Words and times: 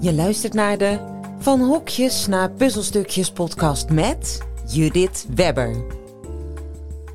Je 0.00 0.14
luistert 0.14 0.54
naar 0.54 0.78
de 0.78 0.98
Van 1.38 1.60
Hokjes 1.60 2.26
naar 2.26 2.50
Puzzelstukjes 2.50 3.32
podcast 3.32 3.90
met 3.90 4.46
Judith 4.66 5.26
Webber. 5.34 5.84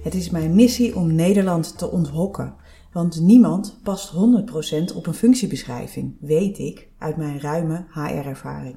Het 0.01 0.13
is 0.13 0.29
mijn 0.29 0.55
missie 0.55 0.95
om 0.95 1.15
Nederland 1.15 1.77
te 1.77 1.91
onthokken. 1.91 2.55
Want 2.91 3.19
niemand 3.19 3.77
past 3.83 4.13
100% 4.13 4.95
op 4.95 5.07
een 5.07 5.13
functiebeschrijving, 5.13 6.15
weet 6.19 6.59
ik 6.59 6.87
uit 6.97 7.17
mijn 7.17 7.39
ruime 7.39 7.85
HR-ervaring. 7.89 8.75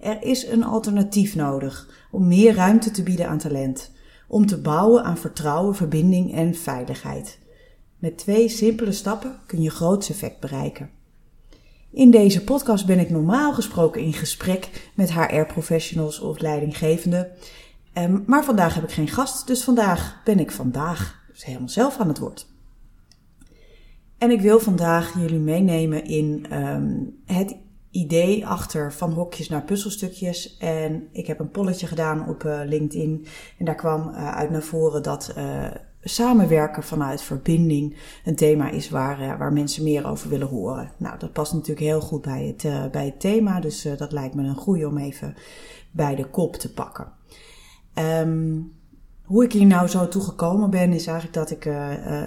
Er 0.00 0.22
is 0.22 0.46
een 0.46 0.64
alternatief 0.64 1.34
nodig 1.34 2.06
om 2.10 2.28
meer 2.28 2.54
ruimte 2.54 2.90
te 2.90 3.02
bieden 3.02 3.28
aan 3.28 3.38
talent. 3.38 3.90
Om 4.28 4.46
te 4.46 4.60
bouwen 4.60 5.04
aan 5.04 5.18
vertrouwen, 5.18 5.74
verbinding 5.74 6.34
en 6.34 6.54
veiligheid. 6.54 7.38
Met 7.98 8.18
twee 8.18 8.48
simpele 8.48 8.92
stappen 8.92 9.38
kun 9.46 9.62
je 9.62 9.70
groots 9.70 10.10
effect 10.10 10.40
bereiken. 10.40 10.99
In 11.92 12.10
deze 12.10 12.44
podcast 12.44 12.86
ben 12.86 12.98
ik 12.98 13.10
normaal 13.10 13.52
gesproken 13.52 14.00
in 14.00 14.12
gesprek 14.12 14.90
met 14.94 15.12
HR-professionals 15.12 16.20
of 16.20 16.38
leidinggevenden. 16.38 17.30
Ehm, 17.92 18.18
maar 18.26 18.44
vandaag 18.44 18.74
heb 18.74 18.84
ik 18.84 18.90
geen 18.90 19.08
gast, 19.08 19.46
dus 19.46 19.64
vandaag 19.64 20.20
ben 20.24 20.38
ik 20.38 20.50
vandaag 20.50 21.24
dus 21.32 21.44
helemaal 21.44 21.68
zelf 21.68 21.98
aan 21.98 22.08
het 22.08 22.18
woord. 22.18 22.46
En 24.18 24.30
ik 24.30 24.40
wil 24.40 24.60
vandaag 24.60 25.14
jullie 25.18 25.38
meenemen 25.38 26.04
in 26.04 26.46
um, 26.52 27.16
het 27.26 27.56
idee 27.90 28.46
achter 28.46 28.92
van 28.92 29.12
hokjes 29.12 29.48
naar 29.48 29.62
puzzelstukjes. 29.62 30.56
En 30.56 31.08
ik 31.12 31.26
heb 31.26 31.38
een 31.38 31.50
polletje 31.50 31.86
gedaan 31.86 32.28
op 32.28 32.44
uh, 32.44 32.60
LinkedIn. 32.64 33.26
En 33.58 33.64
daar 33.64 33.74
kwam 33.74 34.08
uh, 34.08 34.34
uit 34.34 34.50
naar 34.50 34.62
voren 34.62 35.02
dat 35.02 35.34
uh, 35.36 35.66
samenwerken 36.02 36.82
vanuit 36.82 37.22
verbinding 37.22 37.96
een 38.24 38.36
thema 38.36 38.70
is 38.70 38.90
waar, 38.90 39.38
waar 39.38 39.52
mensen 39.52 39.82
meer 39.82 40.06
over 40.06 40.28
willen 40.28 40.48
horen. 40.48 40.92
Nou, 40.96 41.18
dat 41.18 41.32
past 41.32 41.52
natuurlijk 41.52 41.86
heel 41.86 42.00
goed 42.00 42.22
bij 42.22 42.54
het, 42.56 42.90
bij 42.92 43.04
het 43.04 43.20
thema. 43.20 43.60
Dus 43.60 43.88
dat 43.96 44.12
lijkt 44.12 44.34
me 44.34 44.42
een 44.42 44.54
goede 44.54 44.88
om 44.88 44.98
even 44.98 45.34
bij 45.90 46.14
de 46.14 46.24
kop 46.24 46.56
te 46.56 46.72
pakken. 46.72 47.12
Um, 47.94 48.72
hoe 49.30 49.44
ik 49.44 49.52
hier 49.52 49.66
nou 49.66 49.88
zo 49.88 50.08
toe 50.08 50.22
gekomen 50.22 50.70
ben, 50.70 50.92
is 50.92 51.06
eigenlijk 51.06 51.36
dat 51.36 51.50
ik 51.50 51.64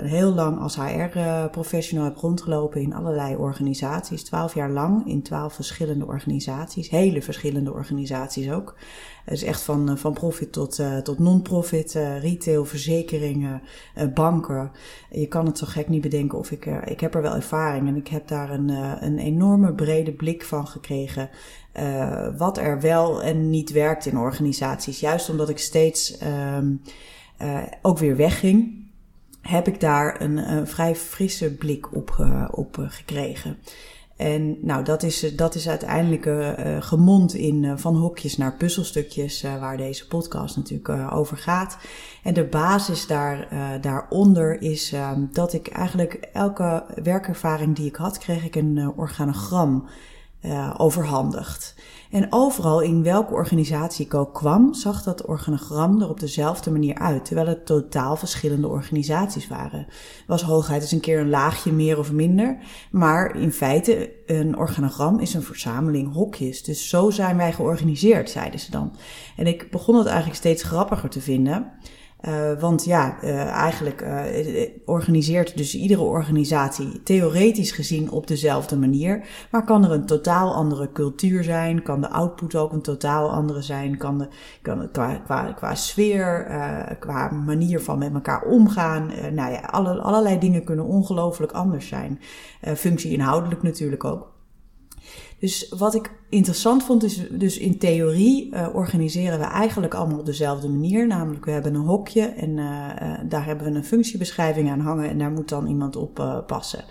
heel 0.04 0.34
lang 0.34 0.60
als 0.60 0.76
HR-professional 0.76 2.06
heb 2.06 2.18
rondgelopen 2.18 2.82
in 2.82 2.94
allerlei 2.94 3.36
organisaties. 3.36 4.24
Twaalf 4.24 4.54
jaar 4.54 4.70
lang 4.70 5.08
in 5.08 5.22
twaalf 5.22 5.54
verschillende 5.54 6.06
organisaties. 6.06 6.90
Hele 6.90 7.22
verschillende 7.22 7.74
organisaties 7.74 8.52
ook. 8.52 8.76
Dus 9.26 9.44
echt 9.44 9.62
van, 9.62 9.90
uh, 9.90 9.96
van 9.96 10.14
profit 10.14 10.52
tot, 10.52 10.80
tot 11.04 11.20
non-profit, 11.20 11.94
retail, 12.22 12.66
verzekeringen, 12.66 13.62
banken. 14.14 14.72
Je 15.12 15.28
kan 15.28 15.46
het 15.46 15.58
zo 15.58 15.66
gek 15.70 15.90
niet 15.90 16.02
bedenken 16.02 16.38
of 16.38 16.52
ik... 16.52 16.66
ik 16.66 17.00
heb 17.00 17.16
er 17.16 17.22
wel 17.22 17.36
ervaring 17.36 17.88
en 17.88 17.96
ik 17.96 18.08
heb 18.08 18.28
daar 18.28 18.50
een, 18.50 18.70
een 19.04 19.18
enorme 19.18 19.74
brede 19.74 20.12
blik 20.12 20.44
van 20.44 20.68
gekregen 20.68 21.30
wat 22.38 22.58
er 22.58 22.82
wel 22.82 23.24
en 23.24 23.50
niet 23.50 23.72
werkt 23.72 24.06
in 24.06 24.18
organisaties. 24.18 25.00
Juist 25.00 25.30
omdat 25.30 25.50
ik 25.50 25.58
steeds 25.58 26.18
uh, 27.42 27.64
ook 27.82 27.98
weer 27.98 28.16
wegging, 28.16 28.86
heb 29.42 29.68
ik 29.68 29.80
daar 29.80 30.22
een, 30.22 30.52
een 30.52 30.68
vrij 30.68 30.96
frisse 30.96 31.56
blik 31.56 31.96
op, 31.96 32.26
op 32.52 32.78
gekregen. 32.80 33.58
En 34.16 34.58
nou, 34.62 34.84
dat 34.84 35.04
is, 35.04 35.36
dat 35.36 35.56
is 35.56 35.70
uiteindelijk 35.70 36.26
uh, 36.26 36.52
gemond 36.80 37.34
in 37.34 37.64
uh, 37.64 37.74
van 37.76 37.96
hokjes 37.96 38.38
naar 38.38 38.56
puzzelstukjes, 38.58 39.44
uh, 39.44 39.60
waar 39.60 39.78
deze 39.78 40.08
podcast 40.08 40.56
natuurlijk 40.56 41.14
over 41.14 41.38
gaat. 41.38 41.78
En 42.24 42.34
de 42.34 42.44
basis 42.44 43.08
daar, 43.08 43.48
daaronder 43.82 44.62
is 44.62 44.96
dat 45.32 45.54
ik 45.54 45.68
eigenlijk 45.68 46.14
elke 46.34 46.84
werkervaring 47.04 47.76
die 47.76 47.86
ik 47.86 47.96
had, 47.96 48.18
kreeg 48.18 48.46
ik 48.46 48.56
een 48.56 48.94
organogram 48.96 49.88
overhandigd. 50.78 51.76
En 52.14 52.28
overal 52.30 52.80
in 52.82 53.04
welke 53.04 53.34
organisatie 53.34 54.06
ik 54.06 54.14
ook 54.14 54.34
kwam, 54.34 54.74
zag 54.74 55.04
dat 55.04 55.26
organogram 55.26 56.02
er 56.02 56.10
op 56.10 56.20
dezelfde 56.20 56.72
manier 56.72 56.96
uit, 56.96 57.26
terwijl 57.26 57.48
het 57.48 57.66
totaal 57.66 58.16
verschillende 58.16 58.68
organisaties 58.68 59.48
waren. 59.48 59.88
Was 60.28 60.42
hooguit 60.42 60.82
eens 60.82 60.92
een 60.92 61.00
keer 61.00 61.20
een 61.20 61.30
laagje 61.30 61.72
meer 61.72 61.98
of 61.98 62.12
minder, 62.12 62.58
maar 62.92 63.36
in 63.36 63.52
feite 63.52 64.12
een 64.26 64.58
organogram 64.58 65.20
is 65.20 65.34
een 65.34 65.44
verzameling 65.44 66.14
hokjes. 66.14 66.64
Dus 66.64 66.90
zo 66.90 67.10
zijn 67.10 67.38
wij 67.38 67.54
georganiseerd, 67.54 68.30
zeiden 68.30 68.60
ze 68.60 68.72
dan. 68.72 68.96
En 69.38 69.48
ik 69.48 69.72
begon 69.72 69.96
het 69.96 70.06
eigenlijk 70.06 70.38
steeds 70.38 70.64
grappiger 70.64 71.10
te 71.10 71.22
vinden. 71.22 71.72
Uh, 72.28 72.60
want 72.60 72.86
ja, 72.86 73.18
uh, 73.24 73.46
eigenlijk 73.46 74.02
uh, 74.02 74.68
organiseert 74.86 75.58
dus 75.58 75.76
iedere 75.76 76.02
organisatie 76.02 77.04
theoretisch 77.04 77.72
gezien 77.72 78.12
op 78.12 78.28
dezelfde 78.28 78.78
manier. 78.78 79.28
Maar 79.52 79.64
kan 79.64 79.84
er 79.84 79.92
een 79.92 80.06
totaal 80.06 80.54
andere 80.54 80.92
cultuur 80.92 81.44
zijn? 81.44 81.84
Kan 81.84 82.02
de 82.02 82.10
output 82.10 82.56
ook 82.56 82.72
een 82.72 82.82
totaal 82.82 83.32
andere 83.32 83.62
zijn? 83.62 83.98
Kan, 83.98 84.18
de, 84.18 84.28
kan 84.62 84.92
qua, 84.92 85.16
qua, 85.16 85.52
qua 85.52 85.76
sfeer, 85.76 86.48
qua 87.00 87.32
manier 87.32 87.82
van 87.82 87.98
met 87.98 88.14
elkaar 88.14 88.42
omgaan? 88.42 89.12
nou 89.34 89.52
ja, 89.52 89.60
alle, 89.60 90.02
allerlei 90.02 90.40
dingen 90.40 90.64
kunnen 90.64 90.86
ongelooflijk 90.86 91.52
anders 91.52 91.88
zijn. 91.88 92.20
functie 92.76 93.12
inhoudelijk 93.12 93.62
natuurlijk 93.62 94.04
ook. 94.04 94.32
Dus 95.40 95.74
wat 95.78 95.96
ik 95.96 96.12
interessant 96.34 96.84
vond 96.84 97.04
is, 97.04 97.30
dus 97.30 97.58
in 97.58 97.78
theorie 97.78 98.50
uh, 98.54 98.68
organiseren 98.74 99.40
we 99.40 99.46
eigenlijk 99.46 99.94
allemaal 99.94 100.20
op 100.20 100.26
dezelfde 100.26 100.70
manier. 100.70 101.08
Namelijk 101.08 101.46
we 101.46 101.52
hebben 101.52 101.76
een 101.76 101.86
hokje 101.86 102.22
en 102.22 102.50
uh, 102.50 102.66
uh, 102.66 103.14
daar 103.30 103.46
hebben 103.46 103.72
we 103.72 103.78
een 103.78 103.86
functiebeschrijving 103.86 104.70
aan 104.70 104.80
hangen 104.80 105.10
en 105.10 105.18
daar 105.18 105.32
moet 105.32 105.50
dan 105.50 105.68
iemand 105.68 105.96
op 105.96 106.44
passen. 106.48 106.84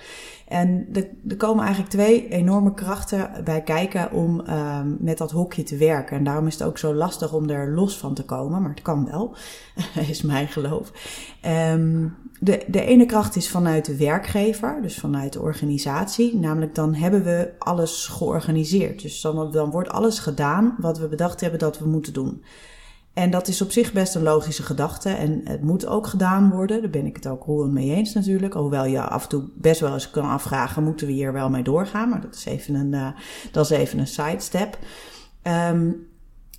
En 0.52 0.88
er 1.28 1.36
komen 1.36 1.64
eigenlijk 1.64 1.92
twee 1.94 2.28
enorme 2.28 2.74
krachten 2.74 3.30
bij 3.44 3.62
kijken 3.62 4.12
om 4.12 4.42
uh, 4.46 4.80
met 4.98 5.18
dat 5.18 5.30
hokje 5.30 5.62
te 5.62 5.76
werken. 5.76 6.16
En 6.16 6.24
daarom 6.24 6.46
is 6.46 6.52
het 6.52 6.62
ook 6.62 6.78
zo 6.78 6.94
lastig 6.94 7.32
om 7.32 7.50
er 7.50 7.74
los 7.74 7.98
van 7.98 8.14
te 8.14 8.24
komen. 8.24 8.60
Maar 8.60 8.70
het 8.70 8.82
kan 8.82 9.06
wel, 9.10 9.34
is 10.08 10.22
mijn 10.22 10.48
geloof. 10.48 10.92
Um, 11.72 12.16
de, 12.40 12.64
de 12.66 12.84
ene 12.84 13.06
kracht 13.06 13.36
is 13.36 13.48
vanuit 13.48 13.84
de 13.84 13.96
werkgever, 13.96 14.78
dus 14.82 14.98
vanuit 14.98 15.32
de 15.32 15.40
organisatie. 15.40 16.36
Namelijk 16.36 16.74
dan 16.74 16.94
hebben 16.94 17.24
we 17.24 17.50
alles 17.58 18.06
georganiseerd. 18.06 19.02
Dus 19.02 19.20
dan 19.34 19.70
wordt 19.70 19.88
alles 19.90 20.18
gedaan 20.18 20.74
wat 20.78 20.98
we 20.98 21.08
bedacht 21.08 21.40
hebben 21.40 21.58
dat 21.58 21.78
we 21.78 21.88
moeten 21.88 22.12
doen. 22.12 22.42
En 23.12 23.30
dat 23.30 23.48
is 23.48 23.62
op 23.62 23.70
zich 23.70 23.92
best 23.92 24.14
een 24.14 24.22
logische 24.22 24.62
gedachte. 24.62 25.08
En 25.08 25.40
het 25.44 25.62
moet 25.62 25.86
ook 25.86 26.06
gedaan 26.06 26.50
worden. 26.50 26.80
Daar 26.80 26.90
ben 26.90 27.06
ik 27.06 27.16
het 27.16 27.26
ook 27.26 27.44
roerend 27.44 27.72
mee 27.72 27.94
eens 27.94 28.14
natuurlijk. 28.14 28.54
Hoewel 28.54 28.84
je 28.84 29.00
af 29.00 29.22
en 29.22 29.28
toe 29.28 29.44
best 29.54 29.80
wel 29.80 29.92
eens 29.92 30.10
kan 30.10 30.28
afvragen, 30.28 30.82
moeten 30.84 31.06
we 31.06 31.12
hier 31.12 31.32
wel 31.32 31.50
mee 31.50 31.62
doorgaan? 31.62 32.08
Maar 32.08 32.20
dat 32.20 32.34
is 32.34 32.44
even 32.44 32.74
een, 32.74 32.92
uh, 32.92 33.08
dat 33.52 33.64
is 33.64 33.70
even 33.70 33.98
een 33.98 34.06
sidestep. 34.06 34.78
Um, 35.42 36.06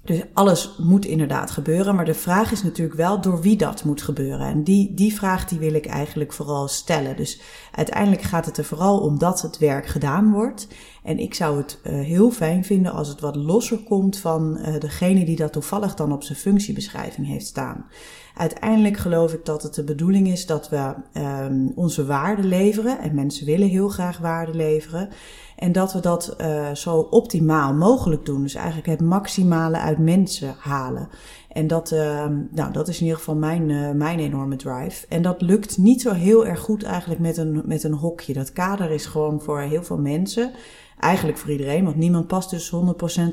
dus 0.05 0.21
alles 0.33 0.75
moet 0.77 1.05
inderdaad 1.05 1.51
gebeuren, 1.51 1.95
maar 1.95 2.05
de 2.05 2.13
vraag 2.13 2.51
is 2.51 2.63
natuurlijk 2.63 2.97
wel 2.97 3.21
door 3.21 3.41
wie 3.41 3.55
dat 3.55 3.83
moet 3.83 4.01
gebeuren. 4.01 4.47
En 4.47 4.63
die, 4.63 4.93
die 4.93 5.13
vraag 5.13 5.47
die 5.47 5.59
wil 5.59 5.73
ik 5.73 5.85
eigenlijk 5.85 6.33
vooral 6.33 6.67
stellen. 6.67 7.15
Dus 7.15 7.41
uiteindelijk 7.71 8.21
gaat 8.21 8.45
het 8.45 8.57
er 8.57 8.65
vooral 8.65 8.99
om 8.99 9.19
dat 9.19 9.41
het 9.41 9.57
werk 9.57 9.85
gedaan 9.87 10.31
wordt. 10.31 10.67
En 11.03 11.19
ik 11.19 11.33
zou 11.33 11.57
het 11.57 11.79
uh, 11.83 11.93
heel 11.93 12.31
fijn 12.31 12.65
vinden 12.65 12.91
als 12.91 13.07
het 13.07 13.19
wat 13.19 13.35
losser 13.35 13.77
komt 13.77 14.17
van 14.17 14.57
uh, 14.57 14.79
degene 14.79 15.25
die 15.25 15.35
dat 15.35 15.53
toevallig 15.53 15.95
dan 15.95 16.11
op 16.11 16.23
zijn 16.23 16.37
functiebeschrijving 16.37 17.27
heeft 17.27 17.45
staan. 17.45 17.85
Uiteindelijk 18.33 18.97
geloof 18.97 19.33
ik 19.33 19.45
dat 19.45 19.63
het 19.63 19.73
de 19.73 19.83
bedoeling 19.83 20.27
is 20.27 20.45
dat 20.45 20.69
we 20.69 20.93
um, 21.13 21.71
onze 21.75 22.05
waarde 22.05 22.43
leveren. 22.43 22.99
En 22.99 23.15
mensen 23.15 23.45
willen 23.45 23.67
heel 23.67 23.89
graag 23.89 24.17
waarde 24.17 24.53
leveren. 24.53 25.09
En 25.55 25.71
dat 25.71 25.93
we 25.93 25.99
dat 25.99 26.35
uh, 26.41 26.71
zo 26.71 26.97
optimaal 26.97 27.73
mogelijk 27.73 28.25
doen. 28.25 28.41
Dus 28.41 28.55
eigenlijk 28.55 28.87
het 28.87 29.01
maximale 29.01 29.77
uit 29.77 29.97
mensen 29.97 30.55
halen. 30.59 31.09
En 31.49 31.67
dat, 31.67 31.91
uh, 31.91 32.25
nou, 32.51 32.71
dat 32.71 32.87
is 32.87 32.97
in 32.97 33.03
ieder 33.03 33.17
geval 33.17 33.35
mijn, 33.35 33.69
uh, 33.69 33.91
mijn 33.91 34.19
enorme 34.19 34.55
drive. 34.55 35.05
En 35.09 35.21
dat 35.21 35.41
lukt 35.41 35.77
niet 35.77 36.01
zo 36.01 36.11
heel 36.11 36.45
erg 36.45 36.59
goed 36.59 36.83
eigenlijk 36.83 37.21
met 37.21 37.37
een, 37.37 37.61
met 37.65 37.83
een 37.83 37.93
hokje. 37.93 38.33
Dat 38.33 38.53
kader 38.53 38.91
is 38.91 39.05
gewoon 39.05 39.41
voor 39.41 39.59
heel 39.59 39.83
veel 39.83 39.97
mensen. 39.97 40.51
Eigenlijk 40.99 41.37
voor 41.37 41.51
iedereen, 41.51 41.83
want 41.83 41.95
niemand 41.95 42.27
past 42.27 42.49
dus 42.49 42.71
100% 42.75 42.75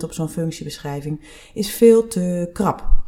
op 0.05 0.13
zo'n 0.13 0.29
functiebeschrijving. 0.29 1.21
Is 1.55 1.71
veel 1.71 2.07
te 2.07 2.51
krap 2.53 3.00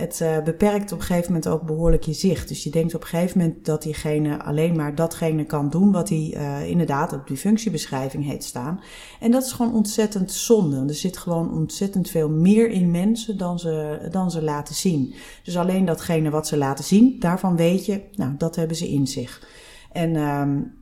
het 0.00 0.20
uh, 0.22 0.42
beperkt 0.42 0.92
op 0.92 0.98
een 0.98 1.04
gegeven 1.04 1.32
moment 1.32 1.48
ook 1.48 1.62
behoorlijk 1.62 2.02
je 2.02 2.12
zicht. 2.12 2.48
Dus 2.48 2.64
je 2.64 2.70
denkt 2.70 2.94
op 2.94 3.00
een 3.00 3.06
gegeven 3.06 3.38
moment 3.38 3.64
dat 3.64 3.82
diegene 3.82 4.42
alleen 4.42 4.76
maar 4.76 4.94
datgene 4.94 5.44
kan 5.44 5.70
doen 5.70 5.92
wat 5.92 6.08
hij 6.08 6.34
uh, 6.36 6.68
inderdaad 6.68 7.12
op 7.12 7.26
die 7.26 7.36
functiebeschrijving 7.36 8.24
heeft 8.24 8.44
staan. 8.44 8.80
En 9.20 9.30
dat 9.30 9.42
is 9.42 9.52
gewoon 9.52 9.74
ontzettend 9.74 10.32
zonde. 10.32 10.84
Er 10.88 10.94
zit 10.94 11.16
gewoon 11.16 11.52
ontzettend 11.52 12.10
veel 12.10 12.28
meer 12.28 12.70
in 12.70 12.90
mensen 12.90 13.38
dan 13.38 13.58
ze, 13.58 14.08
dan 14.10 14.30
ze 14.30 14.42
laten 14.42 14.74
zien. 14.74 15.14
Dus 15.44 15.56
alleen 15.56 15.84
datgene 15.84 16.30
wat 16.30 16.46
ze 16.46 16.56
laten 16.56 16.84
zien, 16.84 17.16
daarvan 17.18 17.56
weet 17.56 17.86
je, 17.86 18.00
nou, 18.14 18.34
dat 18.38 18.56
hebben 18.56 18.76
ze 18.76 18.88
in 18.88 19.06
zich. 19.06 19.48
En 19.92 20.16
um, 20.16 20.79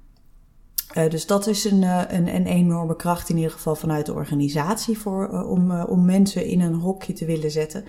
Uh, 0.98 1.10
dus 1.10 1.26
dat 1.26 1.46
is 1.46 1.64
een, 1.64 1.82
uh, 1.82 2.02
een, 2.08 2.34
een, 2.34 2.46
enorme 2.46 2.96
kracht 2.96 3.28
in 3.28 3.36
ieder 3.36 3.50
geval 3.50 3.76
vanuit 3.76 4.06
de 4.06 4.12
organisatie 4.12 4.98
voor, 4.98 5.30
uh, 5.32 5.50
om, 5.50 5.80
om 5.80 6.04
mensen 6.04 6.44
in 6.44 6.60
een 6.60 6.74
hokje 6.74 7.12
te 7.12 7.24
willen 7.24 7.50
zetten. 7.50 7.84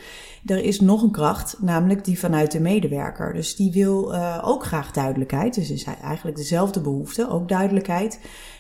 Er 0.46 0.64
is 0.64 0.80
nog 0.80 1.02
een 1.02 1.12
kracht, 1.12 1.56
namelijk 1.62 2.06
die 2.06 2.20
vanuit 2.20 2.52
de 2.52 2.60
medewerker. 2.60 3.34
Dus 3.34 3.56
die 3.56 3.72
wil 3.72 4.16
ook 4.44 4.66
graag 4.66 4.92
duidelijkheid. 4.92 5.56
Dus 5.56 5.72
is 5.72 5.84
eigenlijk 5.84 6.38
dezelfde 6.38 6.82
behoefte, 6.82 7.30
ook 7.30 7.50
duidelijkheid. 7.50 8.20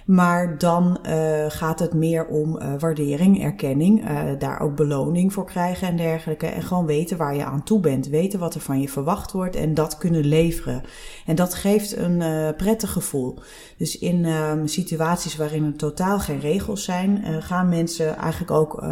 Maar 0.09 0.57
dan 0.57 0.97
uh, 1.05 1.45
gaat 1.47 1.79
het 1.79 1.93
meer 1.93 2.25
om 2.25 2.61
uh, 2.61 2.73
waardering, 2.79 3.43
erkenning, 3.43 4.09
uh, 4.09 4.21
daar 4.39 4.59
ook 4.59 4.75
beloning 4.75 5.33
voor 5.33 5.45
krijgen 5.45 5.87
en 5.87 5.97
dergelijke. 5.97 6.47
En 6.47 6.61
gewoon 6.61 6.85
weten 6.85 7.17
waar 7.17 7.35
je 7.35 7.45
aan 7.45 7.63
toe 7.63 7.79
bent, 7.79 8.07
weten 8.07 8.39
wat 8.39 8.55
er 8.55 8.61
van 8.61 8.81
je 8.81 8.89
verwacht 8.89 9.31
wordt 9.31 9.55
en 9.55 9.73
dat 9.73 9.97
kunnen 9.97 10.25
leveren. 10.25 10.81
En 11.25 11.35
dat 11.35 11.53
geeft 11.53 11.97
een 11.97 12.23
prettig 12.57 12.91
gevoel. 12.91 13.39
Dus 13.77 13.97
in 13.97 14.25
ehm, 14.25 14.67
situaties 14.67 15.35
waarin 15.35 15.65
er 15.65 15.75
totaal 15.75 16.19
geen 16.19 16.39
regels 16.39 16.83
zijn, 16.83 17.23
gaan 17.43 17.69
mensen 17.69 18.15
eigenlijk 18.15 18.51
ook 18.51 18.83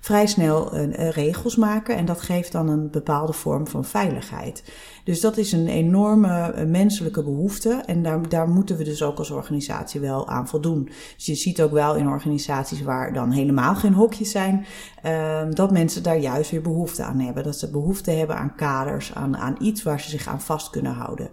vrij 0.00 0.26
snel 0.26 0.76
regels 0.94 1.56
maken. 1.56 1.96
En 1.96 2.04
dat 2.04 2.20
geeft 2.20 2.52
dan 2.52 2.68
een 2.68 2.90
bepaalde 2.90 3.32
vorm 3.32 3.66
van 3.66 3.84
veiligheid. 3.84 4.64
Dus 5.04 5.20
dat 5.20 5.36
is 5.36 5.52
een 5.52 5.68
enorme 5.68 6.64
menselijke 6.66 7.22
behoefte. 7.22 7.82
En 7.86 8.02
daar, 8.02 8.28
daar 8.28 8.48
moeten 8.48 8.76
we 8.76 8.84
dus 8.84 9.02
ook 9.02 9.18
als 9.18 9.30
organisatie 9.30 10.00
wel 10.00 10.28
aan 10.28 10.48
Dus 10.60 11.26
je 11.26 11.34
ziet 11.34 11.62
ook 11.62 11.72
wel 11.72 11.96
in 11.96 12.08
organisaties 12.08 12.82
waar 12.82 13.12
dan 13.12 13.30
helemaal 13.30 13.74
geen 13.74 13.94
hokjes 13.94 14.30
zijn, 14.30 14.66
uh, 15.04 15.42
dat 15.50 15.70
mensen 15.70 16.02
daar 16.02 16.18
juist 16.18 16.50
weer 16.50 16.62
behoefte 16.62 17.02
aan 17.02 17.18
hebben. 17.18 17.44
Dat 17.44 17.58
ze 17.58 17.70
behoefte 17.70 18.10
hebben 18.10 18.36
aan 18.36 18.54
kaders, 18.54 19.14
aan, 19.14 19.36
aan 19.36 19.56
iets 19.60 19.82
waar 19.82 20.00
ze 20.00 20.10
zich 20.10 20.26
aan 20.26 20.40
vast 20.40 20.70
kunnen 20.70 20.92
houden. 20.92 21.28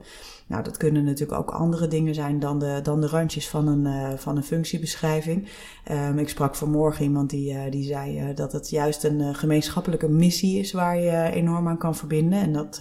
Nou, 0.51 0.63
dat 0.63 0.77
kunnen 0.77 1.03
natuurlijk 1.03 1.39
ook 1.39 1.51
andere 1.51 1.87
dingen 1.87 2.13
zijn 2.13 2.39
dan 2.39 2.59
de, 2.59 2.79
dan 2.83 3.01
de 3.01 3.07
randjes 3.07 3.49
van 3.49 3.67
een, 3.67 3.85
uh, 3.85 4.17
van 4.17 4.37
een 4.37 4.43
functiebeschrijving. 4.43 5.47
Um, 5.91 6.17
ik 6.17 6.29
sprak 6.29 6.55
vanmorgen 6.55 7.03
iemand 7.03 7.29
die, 7.29 7.53
uh, 7.53 7.59
die 7.69 7.83
zei 7.83 8.21
uh, 8.21 8.35
dat 8.35 8.51
het 8.51 8.69
juist 8.69 9.03
een 9.03 9.35
gemeenschappelijke 9.35 10.09
missie 10.09 10.59
is 10.59 10.71
waar 10.71 10.99
je 10.99 11.29
enorm 11.33 11.67
aan 11.67 11.77
kan 11.77 11.95
verbinden. 11.95 12.39
En 12.39 12.53
dat, 12.53 12.79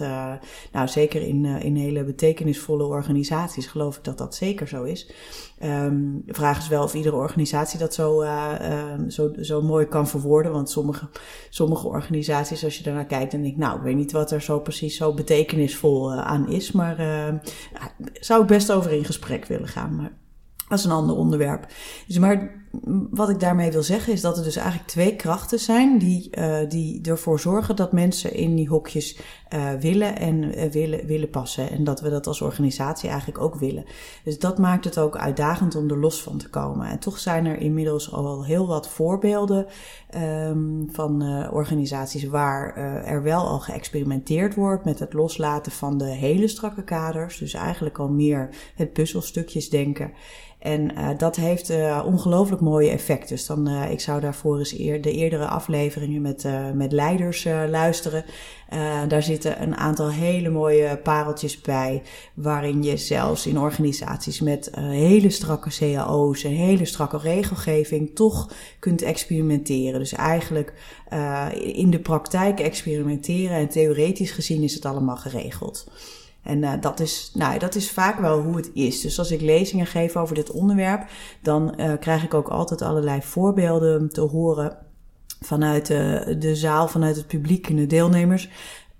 nou 0.71 0.87
zeker 0.87 1.21
in, 1.21 1.45
in 1.45 1.75
hele 1.75 2.03
betekenisvolle 2.03 2.83
organisaties 2.83 3.67
geloof 3.67 3.97
ik 3.97 4.03
dat 4.03 4.17
dat 4.17 4.35
zeker 4.35 4.67
zo 4.67 4.83
is. 4.83 5.13
Um, 5.63 6.21
de 6.25 6.33
vraag 6.33 6.57
is 6.57 6.67
wel 6.67 6.83
of 6.83 6.93
iedere 6.93 7.15
organisatie 7.15 7.79
dat 7.79 7.93
zo, 7.93 8.21
um, 8.21 9.09
zo, 9.09 9.31
zo 9.41 9.61
mooi 9.61 9.85
kan 9.85 10.07
verwoorden. 10.07 10.51
Want 10.51 10.69
sommige, 10.69 11.09
sommige 11.49 11.87
organisaties, 11.87 12.63
als 12.63 12.77
je 12.77 12.83
daarnaar 12.83 13.05
kijkt, 13.05 13.31
dan 13.31 13.41
denk 13.41 13.53
ik, 13.53 13.59
nou, 13.59 13.77
ik 13.77 13.83
weet 13.83 13.95
niet 13.95 14.11
wat 14.11 14.31
er 14.31 14.41
zo 14.41 14.59
precies 14.59 14.97
zo 14.97 15.13
betekenisvol 15.13 16.13
aan 16.13 16.49
is. 16.49 16.71
Maar 16.71 16.97
zou 18.13 18.41
ik 18.41 18.47
best 18.47 18.71
over 18.71 18.91
in 18.91 19.05
gesprek 19.05 19.45
willen 19.45 19.67
gaan. 19.67 19.95
Maar 19.95 20.11
dat 20.67 20.79
is 20.79 20.85
een 20.85 20.91
ander 20.91 21.15
onderwerp. 21.15 21.67
Dus 22.07 22.17
maar 22.17 22.60
wat 23.09 23.29
ik 23.29 23.39
daarmee 23.39 23.71
wil 23.71 23.83
zeggen 23.83 24.13
is 24.13 24.21
dat 24.21 24.37
er 24.37 24.43
dus 24.43 24.55
eigenlijk 24.55 24.87
twee 24.87 25.15
krachten 25.15 25.59
zijn 25.59 25.97
die, 25.97 26.29
uh, 26.37 26.57
die 26.69 27.01
ervoor 27.01 27.39
zorgen 27.39 27.75
dat 27.75 27.91
mensen 27.91 28.33
in 28.33 28.55
die 28.55 28.67
hokjes 28.67 29.19
uh, 29.53 29.71
willen 29.79 30.17
en 30.17 30.43
uh, 30.43 30.71
willen, 30.71 31.05
willen 31.05 31.29
passen. 31.29 31.69
En 31.69 31.83
dat 31.83 32.01
we 32.01 32.09
dat 32.09 32.27
als 32.27 32.41
organisatie 32.41 33.09
eigenlijk 33.09 33.41
ook 33.41 33.55
willen. 33.55 33.85
Dus 34.23 34.39
dat 34.39 34.57
maakt 34.57 34.85
het 34.85 34.97
ook 34.97 35.17
uitdagend 35.17 35.75
om 35.75 35.89
er 35.89 35.99
los 35.99 36.21
van 36.21 36.37
te 36.37 36.49
komen. 36.49 36.87
En 36.87 36.99
toch 36.99 37.19
zijn 37.19 37.45
er 37.45 37.57
inmiddels 37.57 38.11
al 38.11 38.45
heel 38.45 38.67
wat 38.67 38.89
voorbeelden 38.89 39.65
um, 40.15 40.87
van 40.91 41.23
organisaties 41.51 42.23
waar 42.23 42.75
er 43.05 43.23
wel 43.23 43.47
al 43.47 43.59
geëxperimenteerd 43.59 44.55
wordt 44.55 44.85
met 44.85 44.99
het 44.99 45.13
loslaten 45.13 45.71
van 45.71 45.97
de 45.97 46.09
hele 46.09 46.47
strakke 46.47 46.83
kaders. 46.83 47.37
Dus 47.37 47.53
eigenlijk 47.53 47.99
al 47.99 48.09
meer 48.09 48.49
het 48.75 48.93
puzzelstukjes 48.93 49.69
denken. 49.69 50.11
En 50.59 50.91
dat 51.17 51.35
heeft 51.35 51.69
uh, 51.69 52.03
mooie 52.61 52.89
effecten. 52.89 53.35
Dus 53.35 53.45
dan, 53.45 53.69
uh, 53.69 53.91
ik 53.91 53.99
zou 53.99 54.21
daarvoor 54.21 54.57
eens 54.57 54.79
eer, 54.79 55.01
de 55.01 55.11
eerdere 55.11 55.45
afleveringen 55.45 56.21
met, 56.21 56.45
met 56.73 56.91
leiders 56.91 57.43
luisteren. 57.69 58.25
daar 59.07 59.23
zitten 59.23 59.61
een 59.61 59.75
aantal 59.75 60.11
hele 60.11 60.49
mooie 60.49 60.97
pareltjes 61.03 61.61
bij. 61.61 62.01
Waarin 62.33 62.83
je 62.83 62.97
zelfs 62.97 63.47
in 63.47 63.59
organisaties 63.59 64.39
met 64.39 64.69
hele 64.75 65.29
strakke 65.29 65.69
cao's 65.79 66.43
en 66.43 66.51
hele 66.51 66.85
strakke 66.85 67.17
regelgeving 67.17 68.15
toch 68.15 68.51
kunt 68.79 69.01
experimenteren. 69.01 69.99
Dus 69.99 70.13
eigenlijk 70.13 70.73
in 71.59 71.89
de 71.89 71.99
praktijk 71.99 72.59
experimenteren 72.59 73.57
en 73.57 73.69
theoretisch 73.69 74.31
gezien 74.31 74.63
is 74.63 74.73
het 74.73 74.85
allemaal 74.85 75.17
geregeld. 75.17 75.85
En 76.43 76.61
uh, 76.61 76.73
dat, 76.81 76.99
is, 76.99 77.31
nou, 77.33 77.59
dat 77.59 77.75
is 77.75 77.91
vaak 77.91 78.19
wel 78.19 78.41
hoe 78.41 78.55
het 78.55 78.71
is. 78.73 79.01
Dus 79.01 79.19
als 79.19 79.31
ik 79.31 79.41
lezingen 79.41 79.85
geef 79.85 80.15
over 80.15 80.35
dit 80.35 80.51
onderwerp, 80.51 81.05
dan 81.41 81.73
uh, 81.77 81.93
krijg 81.99 82.23
ik 82.23 82.33
ook 82.33 82.47
altijd 82.47 82.81
allerlei 82.81 83.21
voorbeelden 83.21 84.09
te 84.09 84.21
horen 84.21 84.77
vanuit 85.39 85.85
de, 85.85 86.35
de 86.39 86.55
zaal, 86.55 86.87
vanuit 86.87 87.15
het 87.15 87.27
publiek 87.27 87.69
en 87.69 87.75
de 87.75 87.87
deelnemers. 87.87 88.49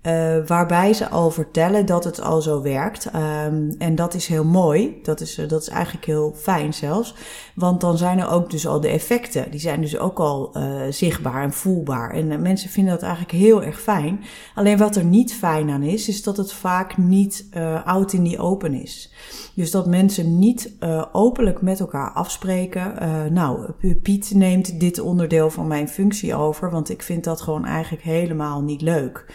Uh, 0.06 0.36
waarbij 0.46 0.92
ze 0.92 1.08
al 1.08 1.30
vertellen 1.30 1.86
dat 1.86 2.04
het 2.04 2.20
al 2.20 2.40
zo 2.42 2.62
werkt. 2.62 3.06
Um, 3.06 3.74
en 3.78 3.94
dat 3.94 4.14
is 4.14 4.26
heel 4.26 4.44
mooi. 4.44 4.98
Dat 5.02 5.20
is, 5.20 5.38
uh, 5.38 5.48
dat 5.48 5.62
is 5.62 5.68
eigenlijk 5.68 6.04
heel 6.04 6.34
fijn 6.36 6.74
zelfs. 6.74 7.14
Want 7.54 7.80
dan 7.80 7.98
zijn 7.98 8.18
er 8.18 8.30
ook 8.30 8.50
dus 8.50 8.66
al 8.66 8.80
de 8.80 8.88
effecten. 8.88 9.50
Die 9.50 9.60
zijn 9.60 9.80
dus 9.80 9.98
ook 9.98 10.18
al 10.18 10.56
uh, 10.56 10.82
zichtbaar 10.90 11.42
en 11.42 11.52
voelbaar. 11.52 12.10
En 12.10 12.42
mensen 12.42 12.70
vinden 12.70 12.92
dat 12.92 13.02
eigenlijk 13.02 13.32
heel 13.32 13.62
erg 13.62 13.80
fijn. 13.80 14.24
Alleen 14.54 14.78
wat 14.78 14.96
er 14.96 15.04
niet 15.04 15.34
fijn 15.34 15.70
aan 15.70 15.82
is, 15.82 16.08
is 16.08 16.22
dat 16.22 16.36
het 16.36 16.52
vaak 16.52 16.96
niet 16.96 17.46
out 17.84 18.12
in 18.12 18.22
die 18.22 18.38
open 18.38 18.74
is. 18.74 19.12
Dus 19.54 19.70
dat 19.70 19.86
mensen 19.86 20.38
niet 20.38 20.72
openlijk 21.12 21.62
met 21.62 21.80
elkaar 21.80 22.10
afspreken. 22.10 22.94
nou, 23.32 23.72
Piet 24.02 24.30
neemt 24.34 24.80
dit 24.80 25.00
onderdeel 25.00 25.50
van 25.50 25.66
mijn 25.66 25.88
functie 25.88 26.34
over. 26.34 26.70
Want 26.70 26.90
ik 26.90 27.02
vind 27.02 27.24
dat 27.24 27.40
gewoon 27.40 27.64
eigenlijk 27.64 28.04
helemaal 28.04 28.62
niet 28.62 28.82
leuk. 28.82 29.26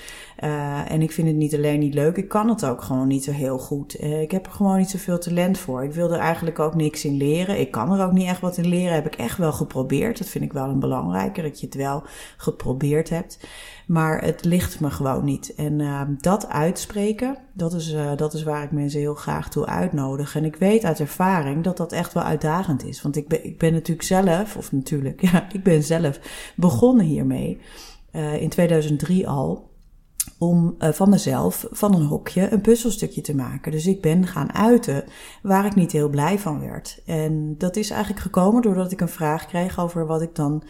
Uh, 0.44 0.92
en 0.92 1.01
ik 1.01 1.12
vind 1.12 1.28
het 1.28 1.36
niet 1.36 1.56
alleen 1.56 1.80
niet 1.80 1.94
leuk, 1.94 2.18
ik 2.18 2.28
kan 2.28 2.50
het 2.50 2.66
ook 2.66 2.81
gewoon 2.81 3.07
niet 3.07 3.24
zo 3.24 3.31
heel 3.31 3.57
goed. 3.57 4.01
Uh, 4.01 4.22
ik 4.22 4.31
heb 4.31 4.45
er 4.45 4.51
gewoon 4.51 4.78
niet 4.78 4.89
zoveel 4.89 5.19
talent 5.19 5.57
voor. 5.57 5.84
Ik 5.84 5.94
wil 5.94 6.12
er 6.12 6.19
eigenlijk 6.19 6.60
ook 6.60 6.75
niks 6.75 7.06
in 7.06 7.18
leren. 7.18 7.60
Ik 7.60 7.72
kan 7.72 7.94
er 7.94 8.06
ook 8.06 8.12
niet 8.12 8.28
echt 8.28 8.42
wat 8.42 8.57
in 8.57 8.68
leren. 8.68 8.94
Heb 8.94 9.06
ik 9.06 9.16
echt 9.16 9.38
wel 9.38 9.51
geprobeerd. 9.51 10.18
Dat 10.18 10.28
vind 10.28 10.44
ik 10.44 10.54
wel 10.54 10.69
een 10.69 10.80
belangrijke, 10.80 11.42
dat 11.42 11.60
je 11.60 11.66
het 11.66 11.75
wel 11.75 12.04
geprobeerd 12.38 13.10
hebt. 13.10 13.48
Maar 13.88 14.22
het 14.22 14.45
ligt 14.45 14.80
me 14.80 14.89
gewoon 14.89 15.25
niet. 15.25 15.56
En 15.56 15.80
uh, 15.80 16.01
dat 16.22 16.48
uitspreken, 16.50 17.38
dat 17.54 17.74
is, 17.74 17.95
dat 18.16 18.33
is 18.33 18.44
waar 18.44 18.63
ik 18.63 18.72
mensen 18.72 19.00
heel 19.00 19.16
graag 19.16 19.50
toe 19.50 19.66
uitnodig. 19.66 20.36
En 20.36 20.45
ik 20.45 20.56
weet 20.56 20.83
uit 20.83 21.00
ervaring 21.00 21.63
dat 21.63 21.78
dat 21.78 21.92
echt 21.92 22.13
wel 22.13 22.24
uitdagend 22.24 22.86
is. 22.86 23.01
Want 23.01 23.16
ik 23.16 23.28
ben, 23.28 23.45
ik 23.45 23.57
ben 23.57 23.74
natuurlijk 23.74 24.07
zelf, 24.07 24.57
of 24.57 24.72
natuurlijk, 24.72 25.22
ja, 25.31 25.48
ik 25.54 25.63
ben 25.63 25.83
zelf 25.83 26.19
begonnen 26.56 27.06
hiermee. 27.06 27.60
in 28.40 28.50
2003 28.50 29.28
al 29.28 29.67
om 30.38 30.75
uh, 30.80 30.89
van 30.89 31.10
mezelf, 31.10 31.68
van 31.72 31.95
een 31.95 32.06
hokje, 32.06 32.51
een 32.51 32.62
puzzelstukje 32.62 33.22
te 33.22 33.36
maken. 33.36 33.72
Dus 33.72 33.86
ik 33.86 34.01
ben 34.01 34.28
gaan 34.28 34.54
uiten 34.54 35.04
waar 35.42 35.66
ik 35.66 35.75
niet 35.75 35.92
heel 35.92 36.10
blij 36.10 36.39
van 36.39 36.60
werd. 36.60 37.01
En 37.06 37.56
dat 37.57 37.75
is 37.75 37.89
eigenlijk 37.89 38.22
gekomen 38.22 38.62
doordat 38.62 38.92
ik 38.92 39.02
een 39.02 39.09
vraag 39.09 39.45
kreeg 39.45 39.80
over 39.80 40.06
wat 40.06 40.21
ik 40.21 40.35
dan, 40.35 40.64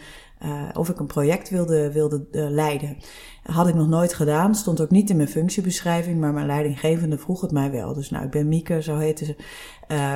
uh, 0.44 0.68
of 0.74 0.88
ik 0.88 1.00
een 1.00 1.06
project 1.06 1.50
wilde, 1.50 1.92
wilde 1.92 2.26
uh, 2.32 2.50
leiden. 2.50 2.96
Had 3.42 3.68
ik 3.68 3.74
nog 3.74 3.88
nooit 3.88 4.14
gedaan, 4.14 4.54
stond 4.54 4.80
ook 4.80 4.90
niet 4.90 5.10
in 5.10 5.16
mijn 5.16 5.28
functiebeschrijving, 5.28 6.20
maar 6.20 6.32
mijn 6.32 6.46
leidinggevende 6.46 7.18
vroeg 7.18 7.40
het 7.40 7.50
mij 7.50 7.70
wel. 7.70 7.94
Dus 7.94 8.10
nou, 8.10 8.24
ik 8.24 8.30
ben 8.30 8.48
Mieke, 8.48 8.82
zo 8.82 8.96
heette 8.96 9.24
ze, 9.24 9.36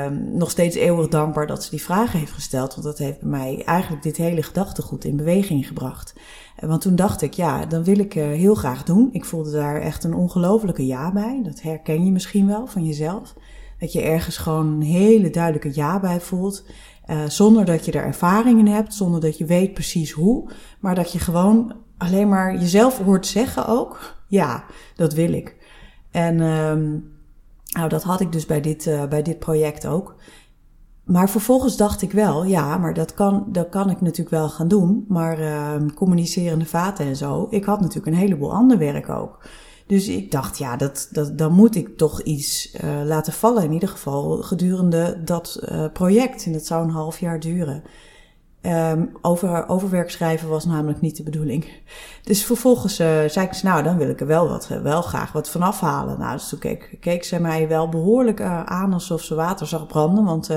um, 0.07 0.37
nog 0.37 0.50
steeds 0.50 0.76
eeuwig 0.76 1.09
dankbaar 1.09 1.47
dat 1.47 1.64
ze 1.64 1.71
die 1.71 1.83
vraag 1.83 2.12
heeft 2.12 2.33
gesteld. 2.33 2.73
Want 2.73 2.87
dat 2.87 2.99
heeft 2.99 3.23
mij 3.23 3.62
eigenlijk 3.64 4.02
dit 4.02 4.17
hele 4.17 4.43
gedachtegoed 4.43 5.05
in 5.05 5.17
beweging 5.17 5.67
gebracht. 5.67 6.14
Want 6.61 6.81
toen 6.81 6.97
dacht 6.97 7.23
ik, 7.23 7.35
ja, 7.35 7.67
dan 7.67 7.85
wil 7.85 7.99
ik 7.99 8.12
heel 8.12 8.55
graag 8.55 8.85
doen. 8.85 9.09
Ik 9.12 9.25
voelde 9.25 9.50
daar 9.50 9.81
echt 9.81 10.05
een 10.05 10.14
ongelofelijke 10.14 10.87
ja 10.87 11.12
bij. 11.12 11.41
Dat 11.43 11.62
herken 11.62 12.05
je 12.05 12.11
misschien 12.11 12.47
wel 12.47 12.67
van 12.67 12.85
jezelf. 12.85 13.35
Dat 13.79 13.93
je 13.93 14.02
ergens 14.02 14.37
gewoon 14.37 14.67
een 14.67 14.83
hele 14.83 15.31
duidelijke 15.31 15.71
ja 15.75 16.00
bij 16.00 16.21
voelt. 16.21 16.64
Uh, 17.07 17.25
zonder 17.29 17.65
dat 17.65 17.85
je 17.85 17.93
er 17.93 18.05
ervaring 18.05 18.59
in 18.59 18.67
hebt, 18.67 18.95
zonder 18.95 19.21
dat 19.21 19.39
je 19.39 19.45
weet 19.45 19.75
precies 19.75 20.11
hoe. 20.11 20.51
Maar 20.81 20.95
dat 20.95 21.13
je 21.13 21.19
gewoon 21.19 21.75
alleen 21.99 22.29
maar 22.29 22.55
jezelf 22.55 22.99
hoort 22.99 23.27
zeggen 23.27 23.67
ook. 23.67 24.17
Ja, 24.29 24.65
dat 24.97 25.15
wil 25.15 25.33
ik. 25.33 25.57
En 26.11 26.41
um, 26.41 27.13
nou, 27.73 27.89
dat 27.89 28.03
had 28.03 28.21
ik 28.21 28.33
dus 28.33 28.47
bij 28.47 28.61
dit, 28.61 28.87
uh, 28.87 29.05
bij 29.05 29.23
dit 29.23 29.39
project 29.39 29.87
ook. 29.87 30.15
Maar 31.05 31.31
vervolgens 31.31 31.77
dacht 31.77 32.03
ik 32.03 32.13
wel, 32.13 32.45
ja, 32.45 32.79
maar 32.79 32.95
dat 32.95 33.15
kan, 33.15 33.45
dat 33.49 33.69
kan 33.69 33.91
ik 33.91 34.01
natuurlijk 34.01 34.31
wel 34.31 34.49
gaan 34.49 34.69
doen. 34.69 35.05
Maar 35.09 35.41
uh, 35.41 35.75
communicerende 35.95 36.67
vaten 36.67 37.07
en 37.07 37.17
zo, 37.17 37.47
ik 37.51 37.65
had 37.65 37.81
natuurlijk 37.81 38.07
een 38.07 38.23
heleboel 38.23 38.53
ander 38.53 38.79
werk 38.79 39.09
ook. 39.09 39.45
Dus 39.93 40.09
ik 40.09 40.31
dacht, 40.31 40.59
ja, 40.59 40.77
dat, 40.77 41.09
dat, 41.11 41.39
dan 41.39 41.53
moet 41.53 41.77
ik 41.77 41.97
toch 41.97 42.23
iets 42.23 42.75
uh, 42.85 43.03
laten 43.05 43.33
vallen. 43.33 43.65
In 43.65 43.73
ieder 43.73 43.89
geval 43.89 44.43
gedurende 44.43 45.21
dat 45.25 45.61
uh, 45.69 45.85
project. 45.93 46.45
En 46.45 46.53
dat 46.53 46.67
zou 46.67 46.85
een 46.85 46.91
half 46.91 47.21
jaar 47.21 47.41
duren. 47.41 47.83
Um, 48.63 49.17
over, 49.23 49.69
overwerk 49.69 50.11
schrijven 50.11 50.49
was 50.49 50.65
namelijk 50.65 51.01
niet 51.01 51.17
de 51.17 51.23
bedoeling. 51.23 51.67
Dus 52.29 52.45
vervolgens 52.45 53.01
uh, 53.01 53.07
zei 53.27 53.47
ik, 53.47 53.63
nou, 53.63 53.83
dan 53.83 53.97
wil 53.97 54.09
ik 54.09 54.21
er 54.21 54.27
wel, 54.27 54.49
wat, 54.49 54.69
wel 54.69 55.03
graag 55.03 55.33
wat 55.33 55.51
van 55.51 55.63
afhalen. 55.63 56.19
Nou, 56.19 56.33
dus 56.33 56.49
toen 56.49 56.59
keek, 56.59 56.97
keek 57.01 57.25
ze 57.25 57.41
mij 57.41 57.69
wel 57.69 57.89
behoorlijk 57.89 58.41
aan 58.65 58.93
alsof 58.93 59.23
ze 59.23 59.35
water 59.35 59.67
zag 59.67 59.87
branden. 59.87 60.25
Want 60.25 60.51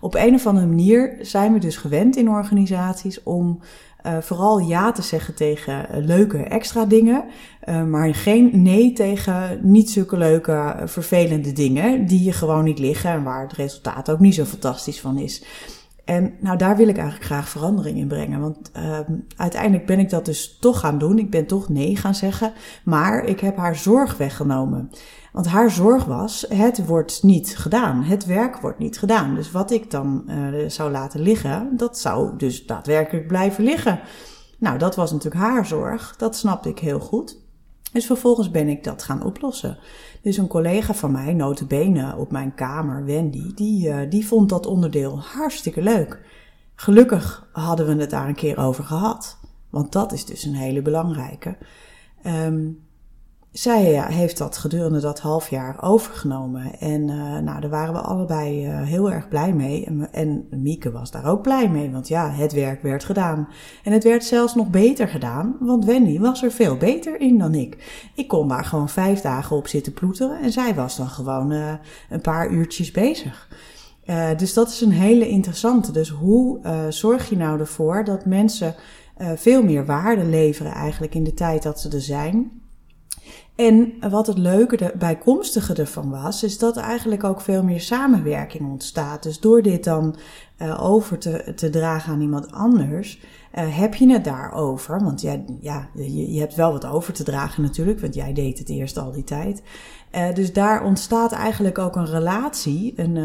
Op 0.00 0.14
een 0.14 0.34
of 0.34 0.46
andere 0.46 0.66
manier 0.66 1.16
zijn 1.20 1.52
we 1.52 1.58
dus 1.58 1.76
gewend 1.76 2.16
in 2.16 2.28
organisaties 2.28 3.22
om 3.22 3.60
uh, 4.06 4.18
vooral 4.20 4.58
ja 4.58 4.92
te 4.92 5.02
zeggen 5.02 5.34
tegen 5.34 5.86
leuke 6.04 6.38
extra 6.38 6.84
dingen, 6.84 7.24
uh, 7.68 7.84
maar 7.84 8.14
geen 8.14 8.62
nee 8.62 8.92
tegen 8.92 9.58
niet 9.62 9.90
zulke 9.90 10.16
leuke, 10.16 10.74
vervelende 10.84 11.52
dingen 11.52 12.06
die 12.06 12.24
je 12.24 12.32
gewoon 12.32 12.64
niet 12.64 12.78
liggen 12.78 13.10
en 13.10 13.22
waar 13.22 13.42
het 13.42 13.52
resultaat 13.52 14.10
ook 14.10 14.20
niet 14.20 14.34
zo 14.34 14.44
fantastisch 14.44 15.00
van 15.00 15.18
is. 15.18 15.44
En 16.04 16.34
nou, 16.40 16.58
daar 16.58 16.76
wil 16.76 16.88
ik 16.88 16.96
eigenlijk 16.96 17.26
graag 17.26 17.48
verandering 17.48 17.98
in 17.98 18.08
brengen. 18.08 18.40
Want 18.40 18.70
uh, 18.76 18.98
uiteindelijk 19.36 19.86
ben 19.86 19.98
ik 19.98 20.10
dat 20.10 20.24
dus 20.24 20.58
toch 20.60 20.80
gaan 20.80 20.98
doen. 20.98 21.18
Ik 21.18 21.30
ben 21.30 21.46
toch 21.46 21.68
nee 21.68 21.96
gaan 21.96 22.14
zeggen. 22.14 22.52
Maar 22.84 23.24
ik 23.24 23.40
heb 23.40 23.56
haar 23.56 23.76
zorg 23.76 24.16
weggenomen. 24.16 24.90
Want 25.34 25.46
haar 25.46 25.70
zorg 25.70 26.04
was, 26.04 26.46
het 26.48 26.86
wordt 26.86 27.22
niet 27.22 27.56
gedaan. 27.56 28.02
Het 28.02 28.24
werk 28.24 28.56
wordt 28.56 28.78
niet 28.78 28.98
gedaan. 28.98 29.34
Dus 29.34 29.50
wat 29.50 29.70
ik 29.70 29.90
dan 29.90 30.24
uh, 30.26 30.68
zou 30.68 30.90
laten 30.90 31.20
liggen, 31.20 31.76
dat 31.76 31.98
zou 31.98 32.36
dus 32.36 32.66
daadwerkelijk 32.66 33.26
blijven 33.26 33.64
liggen. 33.64 34.00
Nou, 34.58 34.78
dat 34.78 34.96
was 34.96 35.12
natuurlijk 35.12 35.44
haar 35.44 35.66
zorg. 35.66 36.16
Dat 36.16 36.36
snapte 36.36 36.68
ik 36.68 36.78
heel 36.78 37.00
goed. 37.00 37.38
Dus 37.92 38.06
vervolgens 38.06 38.50
ben 38.50 38.68
ik 38.68 38.84
dat 38.84 39.02
gaan 39.02 39.24
oplossen. 39.24 39.78
Dus 40.22 40.36
een 40.36 40.46
collega 40.46 40.94
van 40.94 41.12
mij, 41.12 41.32
notabene 41.32 42.16
op 42.16 42.30
mijn 42.30 42.54
kamer, 42.54 43.04
Wendy, 43.04 43.54
die, 43.54 43.88
uh, 43.88 44.10
die 44.10 44.26
vond 44.26 44.48
dat 44.48 44.66
onderdeel 44.66 45.20
hartstikke 45.20 45.82
leuk. 45.82 46.20
Gelukkig 46.74 47.48
hadden 47.52 47.86
we 47.86 48.00
het 48.00 48.10
daar 48.10 48.28
een 48.28 48.34
keer 48.34 48.58
over 48.58 48.84
gehad. 48.84 49.38
Want 49.70 49.92
dat 49.92 50.12
is 50.12 50.24
dus 50.24 50.44
een 50.44 50.54
hele 50.54 50.82
belangrijke. 50.82 51.56
Um, 52.26 52.83
zij 53.54 54.12
heeft 54.12 54.38
dat 54.38 54.56
gedurende 54.56 55.00
dat 55.00 55.20
half 55.20 55.50
jaar 55.50 55.82
overgenomen. 55.82 56.78
En 56.78 57.08
uh, 57.08 57.38
nou, 57.38 57.60
daar 57.60 57.70
waren 57.70 57.94
we 57.94 58.00
allebei 58.00 58.68
uh, 58.68 58.82
heel 58.82 59.12
erg 59.12 59.28
blij 59.28 59.52
mee. 59.52 59.84
En, 59.84 60.12
en 60.12 60.46
Mieke 60.50 60.90
was 60.90 61.10
daar 61.10 61.26
ook 61.26 61.42
blij 61.42 61.68
mee, 61.68 61.90
want 61.90 62.08
ja, 62.08 62.30
het 62.30 62.52
werk 62.52 62.82
werd 62.82 63.04
gedaan. 63.04 63.48
En 63.82 63.92
het 63.92 64.04
werd 64.04 64.24
zelfs 64.24 64.54
nog 64.54 64.70
beter 64.70 65.08
gedaan, 65.08 65.56
want 65.60 65.84
Wendy 65.84 66.18
was 66.18 66.42
er 66.42 66.50
veel 66.50 66.76
beter 66.76 67.20
in 67.20 67.38
dan 67.38 67.54
ik. 67.54 68.02
Ik 68.14 68.28
kon 68.28 68.48
daar 68.48 68.64
gewoon 68.64 68.88
vijf 68.88 69.20
dagen 69.20 69.56
op 69.56 69.68
zitten 69.68 69.92
ploeteren 69.92 70.40
en 70.40 70.52
zij 70.52 70.74
was 70.74 70.96
dan 70.96 71.08
gewoon 71.08 71.52
uh, 71.52 71.72
een 72.10 72.20
paar 72.20 72.50
uurtjes 72.50 72.90
bezig. 72.90 73.48
dus 74.36 74.54
dat 74.54 74.68
is 74.68 74.80
een 74.80 74.92
hele 74.92 75.28
interessante. 75.28 75.92
Dus 75.92 76.08
hoe 76.08 76.60
zorg 76.88 77.28
je 77.28 77.36
nou 77.36 77.60
ervoor 77.60 78.04
dat 78.04 78.26
mensen 78.26 78.74
veel 79.36 79.62
meer 79.62 79.86
waarde 79.86 80.24
leveren 80.24 80.72
eigenlijk 80.72 81.14
in 81.14 81.24
de 81.24 81.34
tijd 81.34 81.62
dat 81.62 81.80
ze 81.80 81.90
er 81.90 82.00
zijn? 82.00 82.62
En 83.54 83.92
wat 84.10 84.26
het 84.26 84.38
leuke, 84.38 84.76
de 84.76 84.92
bijkomstige 84.98 85.74
ervan 85.74 86.10
was, 86.10 86.42
is 86.42 86.58
dat 86.58 86.76
eigenlijk 86.76 87.24
ook 87.24 87.40
veel 87.40 87.62
meer 87.62 87.80
samenwerking 87.80 88.70
ontstaat. 88.70 89.22
Dus 89.22 89.40
door 89.40 89.62
dit 89.62 89.84
dan 89.84 90.16
uh, 90.58 90.84
over 90.84 91.18
te, 91.18 91.52
te 91.56 91.70
dragen 91.70 92.12
aan 92.12 92.20
iemand 92.20 92.52
anders, 92.52 93.20
uh, 93.54 93.78
heb 93.78 93.94
je 93.94 94.12
het 94.12 94.24
daarover. 94.24 95.04
Want 95.04 95.20
jij, 95.20 95.44
ja, 95.60 95.88
je, 95.94 96.32
je, 96.32 96.40
hebt 96.40 96.54
wel 96.54 96.72
wat 96.72 96.86
over 96.86 97.12
te 97.12 97.24
dragen 97.24 97.62
natuurlijk, 97.62 98.00
want 98.00 98.14
jij 98.14 98.32
deed 98.32 98.58
het 98.58 98.68
eerst 98.68 98.98
al 98.98 99.12
die 99.12 99.24
tijd. 99.24 99.62
Uh, 100.14 100.32
dus 100.32 100.52
daar 100.52 100.84
ontstaat 100.84 101.32
eigenlijk 101.32 101.78
ook 101.78 101.96
een 101.96 102.06
relatie, 102.06 102.92
een, 102.96 103.16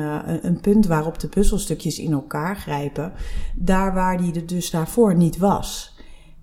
een 0.46 0.60
punt 0.62 0.86
waarop 0.86 1.20
de 1.20 1.28
puzzelstukjes 1.28 2.00
in 2.00 2.12
elkaar 2.12 2.56
grijpen, 2.56 3.12
daar 3.56 3.94
waar 3.94 4.18
die 4.18 4.34
er 4.34 4.46
dus 4.46 4.70
daarvoor 4.70 5.16
niet 5.16 5.38
was. 5.38 5.98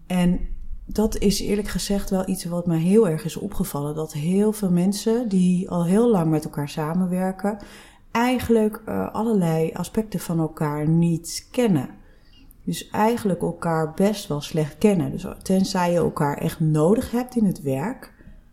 En 0.07 0.56
dat 0.87 1.19
is 1.19 1.41
eerlijk 1.41 1.69
gezegd 1.69 2.11
wel 2.11 2.29
iets 2.29 2.45
wat 2.45 2.67
mij 2.67 2.79
heel 2.79 3.09
erg 3.09 3.25
is 3.25 3.37
opgevallen. 3.37 3.95
Dat 3.95 4.13
heel 4.13 4.53
veel 4.53 4.71
mensen 4.71 5.29
die 5.29 5.71
al 5.71 5.85
heel 5.85 6.11
lang 6.11 6.31
met 6.31 6.45
elkaar 6.45 6.69
samenwerken, 6.69 7.59
eigenlijk 8.11 8.83
uh, 8.89 9.15
allerlei 9.15 9.71
aspecten 9.73 10.21
van 10.21 10.39
elkaar 10.39 10.89
niet 10.89 11.49
kennen. 11.51 11.89
Dus 12.65 12.91
eigenlijk 12.91 13.43
elkaar 13.43 13.95
best 13.95 14.29
wel 14.29 14.41
slecht 14.41 14.79
kennen. 14.79 15.11
Dus 15.11 15.27
tenzij 15.43 15.93
je 15.93 15.99
elkaar 15.99 16.39
echt 16.39 16.61
nodig 16.61 17.11
hebt 17.11 17.37
in 17.37 17.45
het 17.45 17.63
werk, 17.63 18.13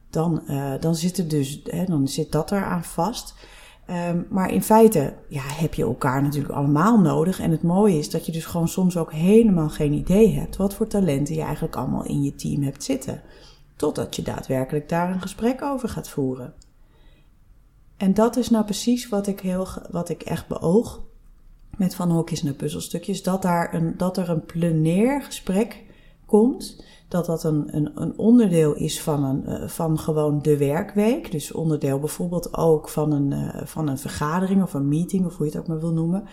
dan, 0.10 0.42
uh, 0.48 0.74
dan, 0.80 0.96
zit, 0.96 1.18
er 1.18 1.28
dus, 1.28 1.62
hè, 1.64 1.86
dan 1.86 2.08
zit 2.08 2.32
dat 2.32 2.52
eraan 2.52 2.84
vast. 2.84 3.34
Um, 3.90 4.26
maar 4.30 4.52
in 4.52 4.64
feite 4.64 5.14
ja, 5.28 5.42
heb 5.44 5.74
je 5.74 5.84
elkaar 5.84 6.22
natuurlijk 6.22 6.54
allemaal 6.54 7.00
nodig. 7.00 7.40
En 7.40 7.52
het 7.52 7.64
mooie 7.64 7.98
is 7.98 8.10
dat 8.10 8.26
je 8.26 8.32
dus 8.32 8.46
gewoon 8.46 8.68
soms 8.68 8.98
ook 8.98 9.12
helemaal 9.12 9.70
geen 9.70 9.94
idee 9.94 10.34
hebt 10.34 10.56
wat 10.56 10.74
voor 10.74 10.88
talenten 10.88 11.36
je 11.36 11.42
eigenlijk 11.42 11.76
allemaal 11.76 12.06
in 12.06 12.24
je 12.24 12.36
team 12.36 12.62
hebt 12.62 12.84
zitten. 12.84 13.22
Totdat 13.76 14.16
je 14.16 14.22
daadwerkelijk 14.22 14.90
daar 14.90 15.12
een 15.12 15.22
gesprek 15.22 15.62
over 15.62 15.90
gaat 15.90 16.10
voeren. 16.10 16.54
En 17.98 18.14
dat 18.14 18.38
is 18.38 18.50
nou 18.50 18.66
precies 18.66 19.10
wat 19.10 19.28
ik, 19.28 19.40
heel, 19.40 19.68
wat 19.92 20.10
ik 20.10 20.22
echt 20.22 20.48
beoog 20.48 21.02
met 21.78 21.96
Van 21.96 22.12
Hokjes 22.12 22.44
naar 22.44 22.54
puzzelstukjes. 22.54 23.24
Dat, 23.24 23.42
daar 23.42 23.74
een, 23.74 23.94
dat 23.98 24.18
er 24.18 24.30
een 24.30 24.46
plenair 24.46 25.22
gesprek 25.22 25.84
komt 26.26 26.84
dat 27.14 27.26
dat 27.26 27.44
een, 27.44 27.68
een, 27.72 27.92
een 27.96 28.18
onderdeel 28.18 28.74
is 28.74 29.02
van, 29.02 29.24
een, 29.24 29.44
uh, 29.48 29.68
van 29.68 30.00
gewoon 30.00 30.42
de 30.42 30.58
werkweek. 30.58 31.32
Dus 31.32 31.52
onderdeel 31.52 32.00
bijvoorbeeld 32.00 32.58
ook 32.58 32.90
van 32.90 33.12
een, 33.12 33.32
uh, 33.32 33.62
van 33.64 33.88
een 33.88 33.98
vergadering 33.98 34.64
of 34.64 34.74
een 34.74 34.88
meeting, 34.88 35.26
of 35.26 35.38
hoe 35.38 35.46
je 35.46 35.52
het 35.52 35.62
ook 35.62 35.68
maar 35.68 35.80
wil 35.80 35.94
noemen. 35.94 36.24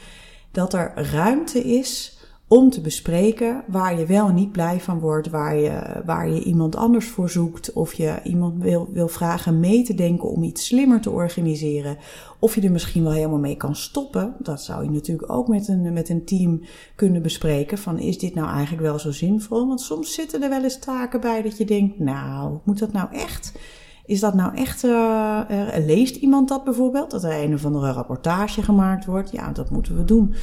Dat 0.50 0.72
er 0.72 0.92
ruimte 0.94 1.58
is 1.58 2.18
om 2.52 2.70
te 2.70 2.80
bespreken 2.80 3.64
waar 3.66 3.98
je 3.98 4.06
wel 4.06 4.28
niet 4.28 4.52
blij 4.52 4.80
van 4.80 4.98
wordt, 4.98 5.28
waar 5.28 5.56
je, 5.56 6.02
waar 6.04 6.28
je 6.28 6.42
iemand 6.42 6.76
anders 6.76 7.06
voor 7.06 7.30
zoekt, 7.30 7.72
of 7.72 7.92
je 7.92 8.20
iemand 8.24 8.62
wil, 8.62 8.88
wil 8.92 9.08
vragen 9.08 9.60
mee 9.60 9.82
te 9.82 9.94
denken 9.94 10.28
om 10.28 10.42
iets 10.42 10.66
slimmer 10.66 11.00
te 11.00 11.10
organiseren, 11.10 11.96
of 12.38 12.54
je 12.54 12.60
er 12.60 12.70
misschien 12.70 13.02
wel 13.02 13.12
helemaal 13.12 13.38
mee 13.38 13.56
kan 13.56 13.76
stoppen. 13.76 14.34
Dat 14.38 14.62
zou 14.62 14.84
je 14.84 14.90
natuurlijk 14.90 15.32
ook 15.32 15.48
met 15.48 15.68
een, 15.68 15.92
met 15.92 16.08
een 16.08 16.24
team 16.24 16.60
kunnen 16.96 17.22
bespreken, 17.22 17.78
van 17.78 17.98
is 17.98 18.18
dit 18.18 18.34
nou 18.34 18.48
eigenlijk 18.48 18.82
wel 18.82 18.98
zo 18.98 19.10
zinvol? 19.10 19.66
Want 19.66 19.80
soms 19.80 20.14
zitten 20.14 20.42
er 20.42 20.48
wel 20.50 20.62
eens 20.62 20.78
taken 20.78 21.20
bij 21.20 21.42
dat 21.42 21.56
je 21.58 21.64
denkt, 21.64 21.98
nou, 21.98 22.58
moet 22.64 22.78
dat 22.78 22.92
nou 22.92 23.12
echt? 23.12 23.58
Is 24.06 24.20
dat 24.20 24.34
nou 24.34 24.54
echt, 24.54 24.84
uh, 24.84 25.40
leest 25.76 26.16
iemand 26.16 26.48
dat 26.48 26.64
bijvoorbeeld? 26.64 27.10
Dat 27.10 27.24
er 27.24 27.42
een 27.42 27.54
of 27.54 27.64
andere 27.64 27.92
rapportage 27.92 28.62
gemaakt 28.62 29.04
wordt? 29.04 29.30
Ja, 29.30 29.52
dat 29.52 29.70
moeten 29.70 29.96
we 29.96 30.04
doen. 30.04 30.34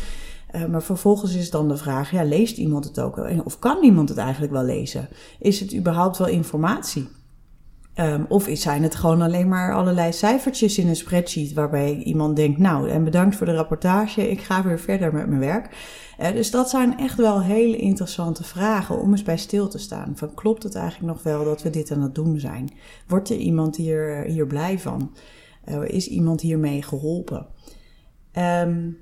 Uh, 0.55 0.65
maar 0.65 0.83
vervolgens 0.83 1.35
is 1.35 1.49
dan 1.49 1.67
de 1.67 1.77
vraag, 1.77 2.11
ja, 2.11 2.23
leest 2.23 2.57
iemand 2.57 2.85
het 2.85 2.99
ook? 2.99 3.27
Of 3.43 3.59
kan 3.59 3.83
iemand 3.83 4.09
het 4.09 4.17
eigenlijk 4.17 4.51
wel 4.51 4.63
lezen? 4.63 5.07
Is 5.39 5.59
het 5.59 5.75
überhaupt 5.75 6.17
wel 6.17 6.27
informatie? 6.27 7.07
Um, 7.99 8.25
of 8.29 8.49
zijn 8.53 8.83
het 8.83 8.95
gewoon 8.95 9.21
alleen 9.21 9.47
maar 9.47 9.73
allerlei 9.73 10.13
cijfertjes 10.13 10.77
in 10.77 10.87
een 10.87 10.95
spreadsheet 10.95 11.53
waarbij 11.53 11.95
iemand 11.95 12.35
denkt, 12.35 12.59
nou, 12.59 12.89
en 12.89 13.03
bedankt 13.03 13.35
voor 13.35 13.45
de 13.45 13.55
rapportage, 13.55 14.29
ik 14.29 14.41
ga 14.41 14.63
weer 14.63 14.79
verder 14.79 15.13
met 15.13 15.27
mijn 15.27 15.39
werk. 15.39 15.75
Uh, 16.19 16.31
dus 16.31 16.51
dat 16.51 16.69
zijn 16.69 16.97
echt 16.97 17.17
wel 17.17 17.41
hele 17.41 17.77
interessante 17.77 18.43
vragen 18.43 18.99
om 18.99 19.11
eens 19.11 19.23
bij 19.23 19.37
stil 19.37 19.67
te 19.67 19.77
staan. 19.77 20.11
Van 20.15 20.33
klopt 20.33 20.63
het 20.63 20.75
eigenlijk 20.75 21.13
nog 21.13 21.23
wel 21.23 21.43
dat 21.43 21.61
we 21.61 21.69
dit 21.69 21.91
aan 21.91 22.01
het 22.01 22.15
doen 22.15 22.39
zijn? 22.39 22.69
Wordt 23.07 23.29
er 23.29 23.37
iemand 23.37 23.75
hier, 23.75 24.23
hier 24.23 24.47
blij 24.47 24.79
van? 24.79 25.11
Is 25.83 26.07
iemand 26.07 26.41
hiermee 26.41 26.81
geholpen? 26.81 27.45
Um, 28.37 28.97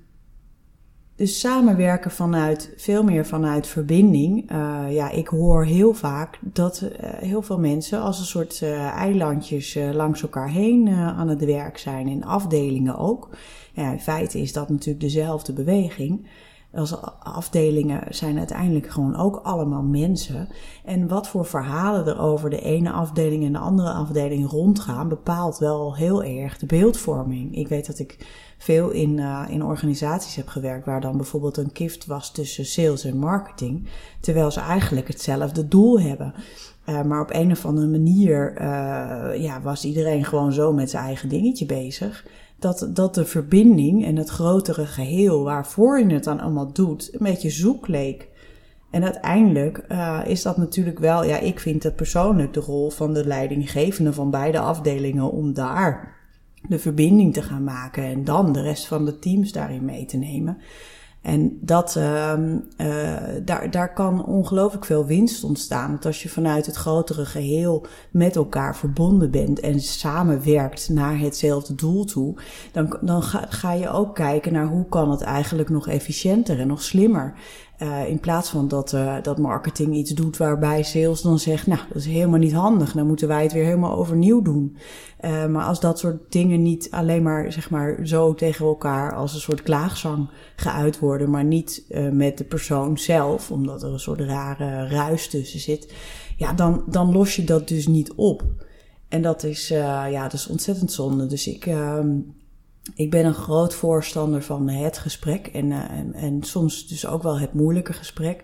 dus 1.15 1.39
samenwerken 1.39 2.11
vanuit, 2.11 2.73
veel 2.77 3.03
meer 3.03 3.25
vanuit 3.25 3.67
verbinding. 3.67 4.51
Uh, 4.51 4.85
ja, 4.89 5.09
ik 5.09 5.27
hoor 5.27 5.65
heel 5.65 5.93
vaak 5.93 6.39
dat 6.41 6.81
uh, 6.81 6.89
heel 7.01 7.41
veel 7.41 7.59
mensen 7.59 8.01
als 8.01 8.19
een 8.19 8.25
soort 8.25 8.61
uh, 8.63 8.87
eilandjes 8.87 9.77
langs 9.93 10.21
elkaar 10.21 10.49
heen 10.49 10.89
aan 10.89 11.27
het 11.27 11.45
werk 11.45 11.77
zijn. 11.77 12.07
In 12.07 12.25
afdelingen 12.25 12.97
ook. 12.97 13.29
Ja, 13.73 13.91
in 13.91 13.99
feite 13.99 14.41
is 14.41 14.53
dat 14.53 14.69
natuurlijk 14.69 14.99
dezelfde 14.99 15.53
beweging. 15.53 16.27
Als 16.75 17.01
afdelingen 17.19 18.03
zijn 18.09 18.37
uiteindelijk 18.37 18.89
gewoon 18.89 19.15
ook 19.15 19.35
allemaal 19.43 19.83
mensen. 19.83 20.47
En 20.85 21.07
wat 21.07 21.27
voor 21.27 21.45
verhalen 21.45 22.05
er 22.05 22.19
over 22.19 22.49
de 22.49 22.61
ene 22.61 22.91
afdeling 22.91 23.45
en 23.45 23.51
de 23.51 23.59
andere 23.59 23.91
afdeling 23.91 24.49
rondgaan, 24.49 25.07
bepaalt 25.07 25.57
wel 25.57 25.95
heel 25.95 26.23
erg 26.23 26.57
de 26.57 26.65
beeldvorming. 26.65 27.55
Ik 27.55 27.67
weet 27.67 27.85
dat 27.85 27.99
ik 27.99 28.17
veel 28.57 28.89
in, 28.89 29.17
uh, 29.17 29.45
in 29.49 29.63
organisaties 29.63 30.35
heb 30.35 30.47
gewerkt 30.47 30.85
waar 30.85 31.01
dan 31.01 31.17
bijvoorbeeld 31.17 31.57
een 31.57 31.71
kift 31.71 32.05
was 32.05 32.31
tussen 32.31 32.65
sales 32.65 33.03
en 33.03 33.17
marketing, 33.17 33.87
terwijl 34.19 34.51
ze 34.51 34.59
eigenlijk 34.59 35.07
hetzelfde 35.07 35.67
doel 35.67 35.99
hebben. 35.99 36.33
Uh, 36.89 37.01
maar 37.01 37.21
op 37.21 37.33
een 37.33 37.51
of 37.51 37.65
andere 37.65 37.87
manier 37.87 38.51
uh, 38.61 39.41
ja, 39.43 39.61
was 39.61 39.85
iedereen 39.85 40.25
gewoon 40.25 40.53
zo 40.53 40.73
met 40.73 40.89
zijn 40.89 41.03
eigen 41.03 41.29
dingetje 41.29 41.65
bezig. 41.65 42.25
Dat, 42.59 42.89
dat 42.93 43.15
de 43.15 43.25
verbinding 43.25 44.05
en 44.05 44.15
het 44.15 44.29
grotere 44.29 44.85
geheel 44.85 45.43
waarvoor 45.43 45.99
je 45.99 46.13
het 46.13 46.23
dan 46.23 46.39
allemaal 46.39 46.73
doet, 46.73 47.09
een 47.13 47.25
beetje 47.25 47.49
zoek 47.49 47.87
leek. 47.87 48.27
En 48.91 49.03
uiteindelijk 49.03 49.85
uh, 49.91 50.19
is 50.25 50.41
dat 50.41 50.57
natuurlijk 50.57 50.99
wel, 50.99 51.23
ja, 51.23 51.39
ik 51.39 51.59
vind 51.59 51.83
het 51.83 51.95
persoonlijk 51.95 52.53
de 52.53 52.59
rol 52.59 52.89
van 52.89 53.13
de 53.13 53.25
leidinggevende 53.25 54.13
van 54.13 54.29
beide 54.31 54.59
afdelingen 54.59 55.31
om 55.31 55.53
daar 55.53 56.15
de 56.67 56.79
verbinding 56.79 57.33
te 57.33 57.41
gaan 57.41 57.63
maken 57.63 58.03
en 58.03 58.23
dan 58.23 58.53
de 58.53 58.61
rest 58.61 58.87
van 58.87 59.05
de 59.05 59.19
teams 59.19 59.51
daarin 59.51 59.85
mee 59.85 60.05
te 60.05 60.17
nemen. 60.17 60.57
En 61.25 61.57
dat, 61.61 61.95
uh, 61.97 62.33
daar, 63.43 63.71
daar 63.71 63.93
kan 63.93 64.25
ongelooflijk 64.25 64.85
veel 64.85 65.05
winst 65.05 65.43
ontstaan. 65.43 65.89
Want 65.89 66.05
als 66.05 66.23
je 66.23 66.29
vanuit 66.29 66.65
het 66.65 66.75
grotere 66.75 67.25
geheel 67.25 67.85
met 68.11 68.35
elkaar 68.35 68.75
verbonden 68.75 69.31
bent 69.31 69.59
en 69.59 69.79
samenwerkt 69.79 70.89
naar 70.89 71.19
hetzelfde 71.19 71.75
doel 71.75 72.05
toe, 72.05 72.35
dan, 72.71 72.97
dan 73.01 73.23
ga, 73.23 73.45
ga 73.49 73.73
je 73.73 73.89
ook 73.89 74.15
kijken 74.15 74.53
naar 74.53 74.67
hoe 74.67 74.85
kan 74.89 75.11
het 75.11 75.21
eigenlijk 75.21 75.69
nog 75.69 75.87
efficiënter 75.87 76.59
en 76.59 76.67
nog 76.67 76.81
slimmer. 76.81 77.33
Uh, 77.81 78.09
in 78.09 78.19
plaats 78.19 78.49
van 78.49 78.67
dat, 78.67 78.93
uh, 78.93 79.15
dat 79.21 79.37
marketing 79.37 79.95
iets 79.95 80.11
doet 80.11 80.37
waarbij 80.37 80.83
sales 80.83 81.21
dan 81.21 81.39
zegt, 81.39 81.67
nou, 81.67 81.79
dat 81.87 81.97
is 81.97 82.05
helemaal 82.05 82.39
niet 82.39 82.53
handig, 82.53 82.91
dan 82.91 83.07
moeten 83.07 83.27
wij 83.27 83.43
het 83.43 83.53
weer 83.53 83.63
helemaal 83.63 83.97
overnieuw 83.97 84.41
doen. 84.41 84.77
Uh, 85.21 85.45
maar 85.45 85.63
als 85.63 85.79
dat 85.79 85.99
soort 85.99 86.31
dingen 86.31 86.61
niet 86.61 86.87
alleen 86.91 87.23
maar, 87.23 87.51
zeg 87.51 87.69
maar, 87.69 87.99
zo 88.03 88.33
tegen 88.33 88.65
elkaar 88.65 89.15
als 89.15 89.33
een 89.33 89.39
soort 89.39 89.63
klaagzang 89.63 90.29
geuit 90.55 90.99
worden, 90.99 91.29
maar 91.29 91.43
niet 91.43 91.83
met 92.11 92.37
de 92.37 92.43
persoon 92.43 92.97
zelf, 92.97 93.51
omdat 93.51 93.83
er 93.83 93.93
een 93.93 93.99
soort 93.99 94.21
rare 94.21 94.87
ruis 94.87 95.27
tussen 95.29 95.59
zit, 95.59 95.93
ja, 96.37 96.53
dan, 96.53 96.83
dan 96.87 97.11
los 97.11 97.35
je 97.35 97.43
dat 97.43 97.67
dus 97.67 97.87
niet 97.87 98.13
op. 98.13 98.43
En 99.09 99.21
dat 99.21 99.43
is, 99.43 99.67
ja, 99.67 100.21
dat 100.21 100.33
is 100.33 100.47
ontzettend 100.47 100.91
zonde. 100.91 101.27
Dus 101.27 101.47
ik, 101.47 101.65
ehm, 101.65 102.17
ik 102.93 103.09
ben 103.09 103.25
een 103.25 103.33
groot 103.33 103.73
voorstander 103.73 104.43
van 104.43 104.69
het 104.69 104.97
gesprek 104.97 105.47
en, 105.47 105.65
uh, 105.65 105.91
en, 105.91 106.13
en, 106.13 106.43
soms 106.43 106.87
dus 106.87 107.07
ook 107.07 107.23
wel 107.23 107.39
het 107.39 107.53
moeilijke 107.53 107.93
gesprek. 107.93 108.43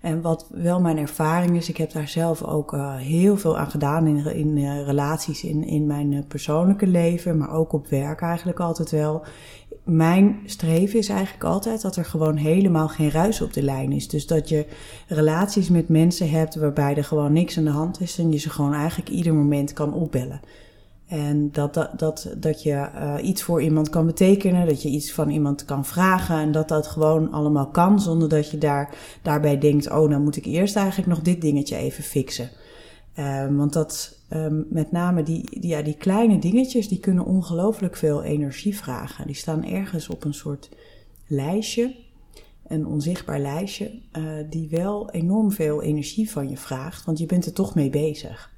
En 0.00 0.20
wat 0.20 0.46
wel 0.50 0.80
mijn 0.80 0.98
ervaring 0.98 1.56
is, 1.56 1.68
ik 1.68 1.76
heb 1.76 1.92
daar 1.92 2.08
zelf 2.08 2.42
ook 2.42 2.72
uh, 2.72 2.96
heel 2.96 3.36
veel 3.36 3.58
aan 3.58 3.70
gedaan 3.70 4.06
in, 4.06 4.26
in 4.26 4.82
relaties, 4.84 5.44
in, 5.44 5.64
in 5.64 5.86
mijn 5.86 6.24
persoonlijke 6.28 6.86
leven, 6.86 7.38
maar 7.38 7.52
ook 7.52 7.72
op 7.72 7.88
werk 7.88 8.20
eigenlijk 8.20 8.60
altijd 8.60 8.90
wel. 8.90 9.24
Mijn 9.84 10.40
streven 10.46 10.98
is 10.98 11.08
eigenlijk 11.08 11.44
altijd 11.44 11.82
dat 11.82 11.96
er 11.96 12.04
gewoon 12.04 12.36
helemaal 12.36 12.88
geen 12.88 13.10
ruis 13.10 13.40
op 13.40 13.52
de 13.52 13.62
lijn 13.62 13.92
is. 13.92 14.08
Dus 14.08 14.26
dat 14.26 14.48
je 14.48 14.66
relaties 15.08 15.68
met 15.68 15.88
mensen 15.88 16.30
hebt 16.30 16.54
waarbij 16.54 16.96
er 16.96 17.04
gewoon 17.04 17.32
niks 17.32 17.58
aan 17.58 17.64
de 17.64 17.70
hand 17.70 18.00
is 18.00 18.18
en 18.18 18.32
je 18.32 18.38
ze 18.38 18.50
gewoon 18.50 18.74
eigenlijk 18.74 19.10
ieder 19.10 19.34
moment 19.34 19.72
kan 19.72 19.94
opbellen. 19.94 20.40
En 21.12 21.48
dat, 21.52 21.74
dat, 21.74 21.98
dat, 21.98 22.34
dat 22.36 22.62
je 22.62 22.88
uh, 22.94 23.14
iets 23.22 23.42
voor 23.42 23.62
iemand 23.62 23.90
kan 23.90 24.06
betekenen, 24.06 24.66
dat 24.66 24.82
je 24.82 24.88
iets 24.88 25.12
van 25.12 25.30
iemand 25.30 25.64
kan 25.64 25.84
vragen 25.84 26.36
en 26.36 26.52
dat 26.52 26.68
dat 26.68 26.86
gewoon 26.86 27.32
allemaal 27.32 27.66
kan 27.66 28.00
zonder 28.00 28.28
dat 28.28 28.50
je 28.50 28.58
daar, 28.58 28.94
daarbij 29.22 29.58
denkt, 29.58 29.90
oh, 29.90 30.08
nou 30.08 30.22
moet 30.22 30.36
ik 30.36 30.44
eerst 30.44 30.76
eigenlijk 30.76 31.08
nog 31.08 31.20
dit 31.20 31.40
dingetje 31.40 31.76
even 31.76 32.04
fixen. 32.04 32.50
Um, 33.18 33.56
want 33.56 33.72
dat, 33.72 34.18
um, 34.30 34.66
met 34.70 34.92
name 34.92 35.22
die, 35.22 35.60
die, 35.60 35.70
ja, 35.70 35.82
die 35.82 35.96
kleine 35.96 36.38
dingetjes, 36.38 36.88
die 36.88 37.00
kunnen 37.00 37.24
ongelooflijk 37.24 37.96
veel 37.96 38.22
energie 38.22 38.76
vragen. 38.76 39.26
Die 39.26 39.36
staan 39.36 39.64
ergens 39.64 40.08
op 40.08 40.24
een 40.24 40.34
soort 40.34 40.68
lijstje, 41.26 41.94
een 42.66 42.86
onzichtbaar 42.86 43.40
lijstje, 43.40 43.90
uh, 44.18 44.22
die 44.50 44.68
wel 44.68 45.10
enorm 45.10 45.52
veel 45.52 45.82
energie 45.82 46.30
van 46.30 46.48
je 46.48 46.56
vraagt, 46.56 47.04
want 47.04 47.18
je 47.18 47.26
bent 47.26 47.46
er 47.46 47.52
toch 47.52 47.74
mee 47.74 47.90
bezig. 47.90 48.51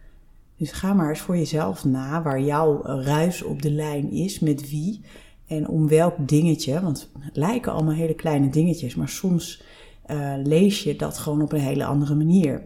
Dus 0.64 0.72
ga 0.72 0.92
maar 0.92 1.08
eens 1.08 1.20
voor 1.20 1.36
jezelf 1.36 1.84
na 1.84 2.22
waar 2.22 2.40
jouw 2.40 2.82
ruis 2.82 3.42
op 3.42 3.62
de 3.62 3.70
lijn 3.70 4.10
is, 4.10 4.38
met 4.38 4.70
wie 4.70 5.00
en 5.46 5.68
om 5.68 5.88
welk 5.88 6.14
dingetje. 6.18 6.80
Want 6.80 7.10
het 7.18 7.36
lijken 7.36 7.72
allemaal 7.72 7.94
hele 7.94 8.14
kleine 8.14 8.50
dingetjes, 8.50 8.94
maar 8.94 9.08
soms 9.08 9.62
uh, 10.10 10.34
lees 10.42 10.82
je 10.82 10.96
dat 10.96 11.18
gewoon 11.18 11.42
op 11.42 11.52
een 11.52 11.60
hele 11.60 11.84
andere 11.84 12.14
manier. 12.14 12.62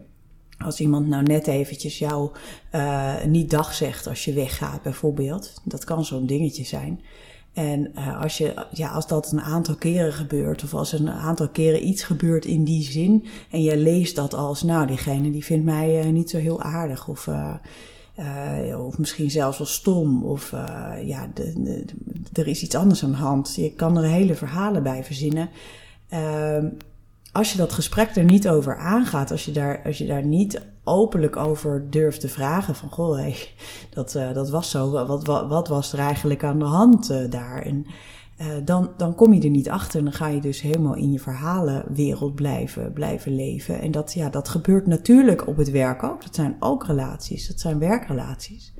Als 0.59 0.81
iemand 0.81 1.09
nou 1.09 1.23
net 1.23 1.47
eventjes 1.47 1.99
jou 1.99 2.31
uh, 2.73 3.25
niet 3.25 3.51
dag 3.51 3.75
zegt 3.75 4.07
als 4.07 4.25
je 4.25 4.33
weggaat, 4.33 4.83
bijvoorbeeld. 4.83 5.61
Dat 5.65 5.85
kan 5.85 6.05
zo'n 6.05 6.27
dingetje 6.27 6.65
zijn. 6.65 7.01
En 7.59 7.93
uh, 7.95 8.21
als, 8.21 8.39
je, 8.39 8.55
ja, 8.71 8.89
als 8.89 9.07
dat 9.07 9.33
een 9.33 9.41
aantal 9.41 9.75
keren 9.75 10.13
gebeurt, 10.13 10.63
of 10.63 10.75
als 10.75 10.93
een 10.93 11.11
aantal 11.11 11.49
keren 11.49 11.87
iets 11.87 12.03
gebeurt 12.03 12.45
in 12.45 12.65
die 12.65 12.83
zin, 12.83 13.25
en 13.51 13.63
je 13.63 13.77
leest 13.77 14.17
dat 14.17 14.35
als, 14.35 14.63
nou, 14.63 14.87
diegene 14.87 15.31
die 15.31 15.45
vindt 15.45 15.65
mij 15.65 16.05
uh, 16.05 16.13
niet 16.13 16.31
zo 16.31 16.39
heel 16.39 16.63
aardig, 16.63 17.09
of, 17.09 17.27
uh, 17.27 17.55
of 18.87 18.99
misschien 18.99 19.31
zelfs 19.31 19.59
wel 19.59 19.67
stom, 19.67 20.25
of 20.25 20.51
ja, 21.05 21.31
de, 21.35 21.85
er 22.33 22.47
is 22.47 22.63
iets 22.63 22.75
anders 22.75 23.05
aan 23.05 23.11
de 23.11 23.17
hand. 23.17 23.55
Je 23.55 23.73
kan 23.73 23.97
er 23.97 24.05
hele 24.05 24.35
verhalen 24.35 24.83
bij 24.83 25.05
verzinnen. 25.05 25.49
Als 27.33 27.53
je 27.53 27.59
dat 27.59 27.73
gesprek 27.73 28.17
er 28.17 28.25
niet 28.25 28.49
over 28.49 28.77
aangaat, 28.77 29.31
als 29.31 29.45
je 29.45 29.53
daar, 29.53 29.83
als 29.85 29.99
je 29.99 30.07
daar 30.07 30.25
niet 30.25 30.61
openlijk 30.85 31.37
over 31.37 31.91
durft 31.91 32.21
te 32.21 32.29
vragen 32.29 32.75
van, 32.75 32.91
goh, 32.91 33.17
hey, 33.17 33.37
dat, 33.91 34.15
uh, 34.15 34.33
dat 34.33 34.51
was 34.51 34.71
zo, 34.71 34.91
wat, 34.91 35.27
wat, 35.27 35.49
wat, 35.49 35.69
was 35.69 35.93
er 35.93 35.99
eigenlijk 35.99 36.45
aan 36.45 36.59
de 36.59 36.65
hand 36.65 37.11
uh, 37.11 37.31
daar? 37.31 37.63
En 37.63 37.87
uh, 38.41 38.47
dan, 38.65 38.91
dan 38.97 39.15
kom 39.15 39.33
je 39.33 39.41
er 39.41 39.51
niet 39.51 39.71
achter 39.71 39.99
en 39.99 40.05
dan 40.05 40.15
ga 40.15 40.29
je 40.29 40.41
dus 40.41 40.61
helemaal 40.61 40.95
in 40.95 41.13
je 41.13 41.21
verhalenwereld 41.21 42.35
blijven, 42.35 42.93
blijven 42.93 43.35
leven. 43.35 43.81
En 43.81 43.91
dat, 43.91 44.13
ja, 44.13 44.29
dat 44.29 44.49
gebeurt 44.49 44.87
natuurlijk 44.87 45.47
op 45.47 45.57
het 45.57 45.71
werk 45.71 46.03
ook. 46.03 46.23
Dat 46.23 46.35
zijn 46.35 46.57
ook 46.61 46.87
relaties, 46.87 47.49
dat 47.49 47.61
zijn 47.61 47.79
werkrelaties. 47.79 48.73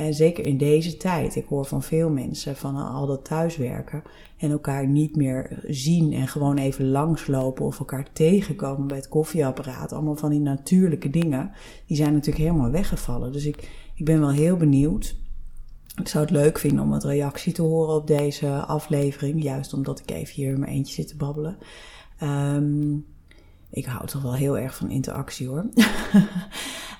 En 0.00 0.14
zeker 0.14 0.46
in 0.46 0.58
deze 0.58 0.96
tijd, 0.96 1.36
ik 1.36 1.46
hoor 1.48 1.64
van 1.64 1.82
veel 1.82 2.10
mensen 2.10 2.56
van 2.56 2.76
al 2.76 3.06
dat 3.06 3.24
thuiswerken 3.24 4.02
en 4.36 4.50
elkaar 4.50 4.86
niet 4.86 5.16
meer 5.16 5.62
zien 5.66 6.12
en 6.12 6.28
gewoon 6.28 6.56
even 6.56 6.90
langslopen 6.90 7.64
of 7.64 7.78
elkaar 7.78 8.12
tegenkomen 8.12 8.86
bij 8.86 8.96
het 8.96 9.08
koffieapparaat. 9.08 9.92
Allemaal 9.92 10.16
van 10.16 10.30
die 10.30 10.40
natuurlijke 10.40 11.10
dingen, 11.10 11.50
die 11.86 11.96
zijn 11.96 12.12
natuurlijk 12.12 12.44
helemaal 12.44 12.70
weggevallen. 12.70 13.32
Dus 13.32 13.44
ik, 13.44 13.70
ik 13.94 14.04
ben 14.04 14.20
wel 14.20 14.30
heel 14.30 14.56
benieuwd. 14.56 15.16
Ik 15.96 16.08
zou 16.08 16.24
het 16.24 16.32
leuk 16.32 16.58
vinden 16.58 16.84
om 16.84 16.90
wat 16.90 17.04
reactie 17.04 17.52
te 17.52 17.62
horen 17.62 17.94
op 17.94 18.06
deze 18.06 18.50
aflevering, 18.50 19.42
juist 19.42 19.72
omdat 19.72 20.00
ik 20.00 20.10
even 20.10 20.34
hier 20.34 20.52
in 20.52 20.60
mijn 20.60 20.72
eentje 20.72 20.94
zit 20.94 21.08
te 21.08 21.16
babbelen. 21.16 21.56
Um, 22.22 23.06
ik 23.70 23.84
hou 23.84 24.06
toch 24.06 24.22
wel 24.22 24.34
heel 24.34 24.58
erg 24.58 24.74
van 24.74 24.90
interactie 24.90 25.48
hoor. 25.48 25.64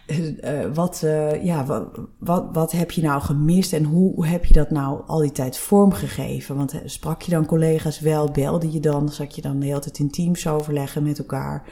uh, 0.06 0.66
wat, 0.74 1.02
uh, 1.04 1.44
ja, 1.44 1.64
wat, 1.64 2.00
wat, 2.18 2.44
wat 2.52 2.72
heb 2.72 2.90
je 2.90 3.02
nou 3.02 3.20
gemist 3.20 3.72
en 3.72 3.84
hoe 3.84 4.26
heb 4.26 4.44
je 4.44 4.54
dat 4.54 4.70
nou 4.70 5.02
al 5.06 5.18
die 5.18 5.32
tijd 5.32 5.58
vormgegeven? 5.58 6.56
Want 6.56 6.74
uh, 6.74 6.80
sprak 6.84 7.22
je 7.22 7.30
dan 7.30 7.46
collega's 7.46 8.00
wel, 8.00 8.30
belde 8.30 8.72
je 8.72 8.80
dan, 8.80 9.08
zat 9.08 9.34
je 9.34 9.42
dan 9.42 9.58
de 9.58 9.66
hele 9.66 9.78
tijd 9.78 9.98
in 9.98 10.10
teams 10.10 10.46
overleggen 10.46 11.02
met 11.02 11.18
elkaar? 11.18 11.68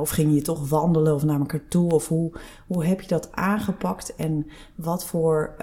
of 0.00 0.10
ging 0.10 0.34
je 0.34 0.42
toch 0.42 0.68
wandelen 0.68 1.14
of 1.14 1.24
naar 1.24 1.38
elkaar 1.38 1.68
toe? 1.68 1.90
Of 1.90 2.08
hoe, 2.08 2.32
hoe 2.66 2.84
heb 2.84 3.00
je 3.00 3.08
dat 3.08 3.32
aangepakt? 3.32 4.14
En 4.14 4.46
wat 4.74 5.04
voor 5.04 5.54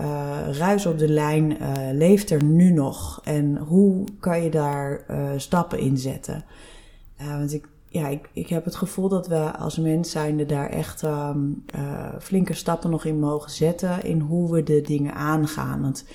ruis 0.51 0.85
op 0.85 0.97
de 0.97 1.09
lijn 1.09 1.57
leeft 1.91 2.29
er 2.29 2.43
nu 2.43 2.71
nog? 2.71 3.21
En 3.23 3.57
hoe 3.57 4.03
kan 4.19 4.43
je 4.43 4.49
daar 4.49 5.05
stappen 5.37 5.79
in 5.79 5.97
zetten? 5.97 6.45
want 7.17 7.53
ik 7.53 7.67
ja, 7.89 8.07
ik, 8.07 8.29
ik 8.33 8.49
heb 8.49 8.65
het 8.65 8.75
gevoel 8.75 9.09
dat 9.09 9.27
we 9.27 9.57
als 9.57 9.77
mens 9.77 10.11
zijnde 10.11 10.45
daar 10.45 10.69
echt 10.69 11.01
um, 11.01 11.63
uh, 11.75 12.09
flinke 12.19 12.53
stappen 12.53 12.89
nog 12.89 13.05
in 13.05 13.19
mogen 13.19 13.51
zetten 13.51 14.03
in 14.03 14.19
hoe 14.19 14.51
we 14.51 14.63
de 14.63 14.81
dingen 14.81 15.13
aangaan. 15.13 15.81
Want 15.81 16.05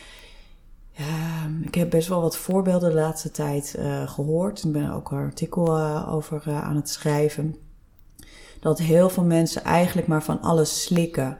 ja, 0.90 1.50
ik 1.62 1.74
heb 1.74 1.90
best 1.90 2.08
wel 2.08 2.20
wat 2.20 2.36
voorbeelden 2.36 2.90
de 2.90 2.96
laatste 2.96 3.30
tijd 3.30 3.76
uh, 3.78 4.08
gehoord. 4.08 4.64
Ik 4.64 4.72
ben 4.72 4.90
ook 4.90 5.10
een 5.10 5.18
artikel 5.18 5.78
uh, 5.78 6.12
over 6.14 6.52
aan 6.52 6.76
het 6.76 6.88
schrijven. 6.88 7.56
Dat 8.60 8.78
heel 8.78 9.10
veel 9.10 9.24
mensen 9.24 9.64
eigenlijk 9.64 10.06
maar 10.06 10.22
van 10.22 10.40
alles 10.40 10.82
slikken. 10.82 11.38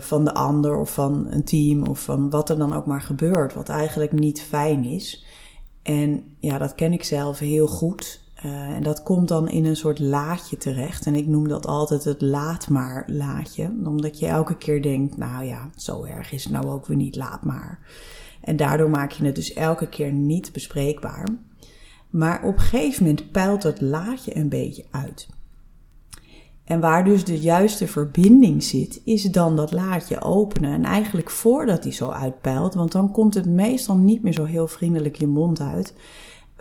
van 0.00 0.24
de 0.24 0.34
ander 0.34 0.76
of 0.76 0.92
van 0.92 1.26
een 1.30 1.44
team 1.44 1.86
of 1.86 2.00
van 2.00 2.30
wat 2.30 2.50
er 2.50 2.58
dan 2.58 2.72
ook 2.72 2.86
maar 2.86 3.02
gebeurt. 3.02 3.54
Wat 3.54 3.68
eigenlijk 3.68 4.12
niet 4.12 4.42
fijn 4.42 4.84
is. 4.84 5.24
En 5.82 6.36
ja, 6.38 6.58
dat 6.58 6.74
ken 6.74 6.92
ik 6.92 7.04
zelf 7.04 7.38
heel 7.38 7.66
goed. 7.66 8.25
Uh, 8.44 8.52
en 8.52 8.82
dat 8.82 9.02
komt 9.02 9.28
dan 9.28 9.48
in 9.48 9.64
een 9.64 9.76
soort 9.76 9.98
laadje 9.98 10.56
terecht. 10.56 11.06
En 11.06 11.14
ik 11.14 11.26
noem 11.26 11.48
dat 11.48 11.66
altijd 11.66 12.04
het 12.04 12.20
laat 12.20 12.68
maar 12.68 13.04
laadje. 13.06 13.72
Omdat 13.84 14.18
je 14.18 14.26
elke 14.26 14.56
keer 14.56 14.82
denkt, 14.82 15.16
nou 15.16 15.44
ja, 15.44 15.70
zo 15.76 16.04
erg 16.04 16.32
is 16.32 16.44
het 16.44 16.52
nou 16.52 16.66
ook 16.66 16.86
weer 16.86 16.96
niet, 16.96 17.16
laat 17.16 17.44
maar. 17.44 17.78
En 18.40 18.56
daardoor 18.56 18.90
maak 18.90 19.10
je 19.10 19.24
het 19.24 19.34
dus 19.34 19.52
elke 19.52 19.88
keer 19.88 20.12
niet 20.12 20.52
bespreekbaar. 20.52 21.26
Maar 22.10 22.42
op 22.44 22.54
een 22.54 22.60
gegeven 22.60 23.04
moment 23.04 23.30
peilt 23.30 23.62
dat 23.62 23.80
laadje 23.80 24.36
een 24.36 24.48
beetje 24.48 24.84
uit. 24.90 25.28
En 26.64 26.80
waar 26.80 27.04
dus 27.04 27.24
de 27.24 27.38
juiste 27.38 27.86
verbinding 27.86 28.62
zit, 28.62 29.00
is 29.04 29.22
dan 29.22 29.56
dat 29.56 29.72
laadje 29.72 30.20
openen. 30.20 30.72
En 30.72 30.84
eigenlijk 30.84 31.30
voordat 31.30 31.82
hij 31.82 31.92
zo 31.92 32.08
uitpeilt, 32.08 32.74
want 32.74 32.92
dan 32.92 33.12
komt 33.12 33.34
het 33.34 33.46
meestal 33.46 33.96
niet 33.96 34.22
meer 34.22 34.32
zo 34.32 34.44
heel 34.44 34.68
vriendelijk 34.68 35.16
je 35.16 35.26
mond 35.26 35.60
uit 35.60 35.94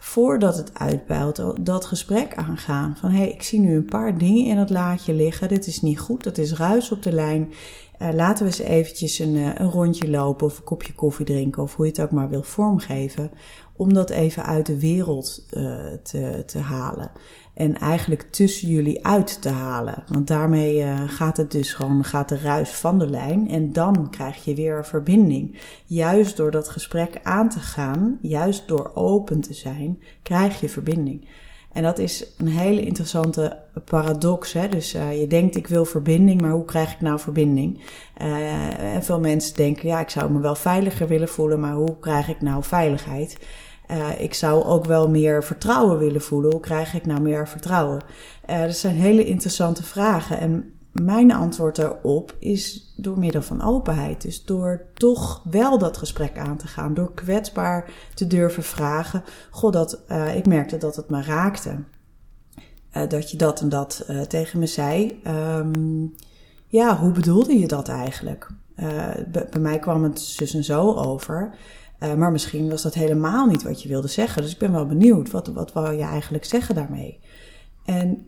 voordat 0.06 0.58
het 0.58 0.80
uitbuilt, 0.80 1.66
dat 1.66 1.86
gesprek 1.86 2.36
aangaan. 2.36 2.98
Van 2.98 3.10
hé, 3.10 3.18
hey, 3.18 3.30
ik 3.30 3.44
zie 3.44 3.60
nu 3.60 3.76
een 3.76 3.86
paar 3.86 4.18
dingen 4.18 4.46
in 4.46 4.58
het 4.58 4.70
laadje 4.70 5.14
liggen. 5.14 5.48
Dit 5.48 5.68
is 5.68 5.82
niet 5.82 6.00
goed, 6.00 6.24
dat 6.24 6.38
is 6.38 6.54
ruis 6.54 6.92
op 6.92 7.04
de 7.04 7.12
lijn. 7.12 7.54
Uh, 8.02 8.10
laten 8.14 8.46
we 8.46 8.52
eens 8.52 8.60
eventjes 8.60 9.20
een, 9.20 9.36
uh, 9.36 9.50
een 9.56 9.70
rondje 9.70 10.10
lopen 10.10 10.46
of 10.46 10.58
een 10.58 10.64
kopje 10.64 10.94
koffie 10.94 11.26
drinken 11.26 11.64
of 11.64 11.76
hoe 11.76 11.86
je 11.86 11.92
het 11.92 12.02
ook 12.02 12.12
maar 12.12 12.30
wil 12.30 12.44
vormgeven. 12.44 13.32
om 13.76 13.94
dat 13.94 14.10
even 14.10 14.46
uit 14.46 14.66
de 14.66 14.80
wereld 14.80 15.46
uh, 15.52 15.86
te, 16.04 16.44
te 16.46 16.60
halen. 16.60 17.12
En 17.56 17.78
eigenlijk 17.78 18.22
tussen 18.22 18.68
jullie 18.68 19.06
uit 19.06 19.42
te 19.42 19.50
halen. 19.50 20.04
Want 20.08 20.28
daarmee 20.28 20.78
uh, 20.78 21.02
gaat 21.08 21.38
het 21.38 21.52
dus 21.52 21.74
gewoon, 21.74 22.04
gaat 22.04 22.30
de 22.30 22.40
ruis 22.40 22.70
van 22.70 23.00
de 23.00 23.10
lijn. 23.10 23.50
En 23.50 23.74
dan 23.74 24.10
krijg 24.10 24.46
je 24.46 24.56
weer 24.56 24.86
verbinding. 24.86 25.60
Juist 25.86 26.38
door 26.38 26.52
dat 26.52 26.70
gesprek 26.70 27.20
aan 27.24 27.50
te 27.50 27.60
gaan, 27.60 28.18
juist 28.22 28.68
door 28.68 28.92
open 28.94 29.42
te 29.42 29.54
zijn, 29.54 30.00
krijg 30.22 30.60
je 30.60 30.70
verbinding. 30.70 31.28
En 31.76 31.84
dat 31.84 32.00
is 32.00 32.34
een 32.38 32.48
hele 32.48 32.82
interessante 32.82 33.58
paradox. 33.86 34.54
Hè? 34.54 34.70
Dus 34.70 34.96
uh, 34.96 35.20
je 35.20 35.28
denkt, 35.28 35.56
ik 35.56 35.68
wil 35.68 35.86
verbinding, 35.86 36.42
maar 36.42 36.52
hoe 36.52 36.66
krijg 36.66 36.94
ik 36.94 37.02
nou 37.02 37.20
verbinding? 37.20 37.80
Uh, 38.22 38.94
en 38.96 39.04
veel 39.04 39.20
mensen 39.20 39.56
denken, 39.56 39.88
ja, 39.88 40.00
ik 40.00 40.10
zou 40.10 40.32
me 40.32 40.40
wel 40.40 40.56
veiliger 40.56 41.08
willen 41.08 41.28
voelen, 41.28 41.60
maar 41.60 41.74
hoe 41.74 42.00
krijg 42.00 42.28
ik 42.28 42.42
nou 42.42 42.64
veiligheid? 42.64 43.38
Uh, 43.92 44.22
ik 44.22 44.34
zou 44.34 44.64
ook 44.64 44.86
wel 44.86 45.10
meer 45.10 45.44
vertrouwen 45.44 45.98
willen 45.98 46.22
voelen. 46.22 46.52
Hoe 46.52 46.60
krijg 46.60 46.94
ik 46.94 47.06
nou 47.06 47.22
meer 47.22 47.48
vertrouwen? 47.48 48.02
dat 48.46 48.76
zijn 48.76 48.96
hele 48.96 49.26
interessante 49.26 49.84
vragen. 49.84 50.40
En 50.40 50.74
mijn 50.92 51.32
antwoord 51.32 51.76
daarop 51.76 52.36
is 52.40 52.94
door 52.98 53.20
middel 53.20 53.42
van 53.42 53.62
openheid. 53.62 54.22
Dus 54.22 54.46
door 54.46 54.86
toch 54.94 55.42
wel 55.50 55.78
dat 55.78 55.98
gesprek 55.98 56.38
aan 56.38 56.58
te 56.58 56.68
gaan. 56.68 56.94
Door 56.94 57.14
kwetsbaar 57.14 57.92
te 58.14 58.28
durven 58.28 58.64
vragen. 58.64 59.24
God, 59.50 59.74
dat, 59.74 60.02
uh, 60.12 60.36
ik 60.36 60.46
merkte 60.46 60.78
dat 60.78 60.96
het 60.96 61.10
me 61.10 61.22
raakte. 61.22 61.76
Dat 63.08 63.32
je 63.32 63.38
dat 63.38 63.62
en 63.62 63.70
dat 63.70 64.06
tegen 64.28 64.60
me 64.60 64.66
zei. 64.66 65.22
Um, 65.58 66.16
ja, 66.68 66.98
hoe 66.98 67.12
bedoelde 67.12 67.60
je 67.60 67.68
dat 67.68 67.88
eigenlijk? 67.88 68.48
bij 69.32 69.60
mij 69.60 69.80
kwam 69.80 70.04
het 70.04 70.20
zus 70.20 70.54
en 70.54 70.64
zo 70.64 70.94
over. 70.94 71.56
Maar 72.14 72.32
misschien 72.32 72.70
was 72.70 72.82
dat 72.82 72.94
helemaal 72.94 73.46
niet 73.46 73.64
wat 73.64 73.82
je 73.82 73.90
wilde 73.90 74.08
zeggen. 74.08 74.42
Dus 74.42 74.52
ik 74.52 74.58
ben 74.58 74.72
wel 74.72 74.86
benieuwd. 74.86 75.32
Wat, 75.32 75.48
wat 75.48 75.74
wou 75.74 75.96
je 75.96 76.04
eigenlijk 76.04 76.46
zeggen 76.46 76.76
daarmee? 76.76 77.20
En 77.86 78.26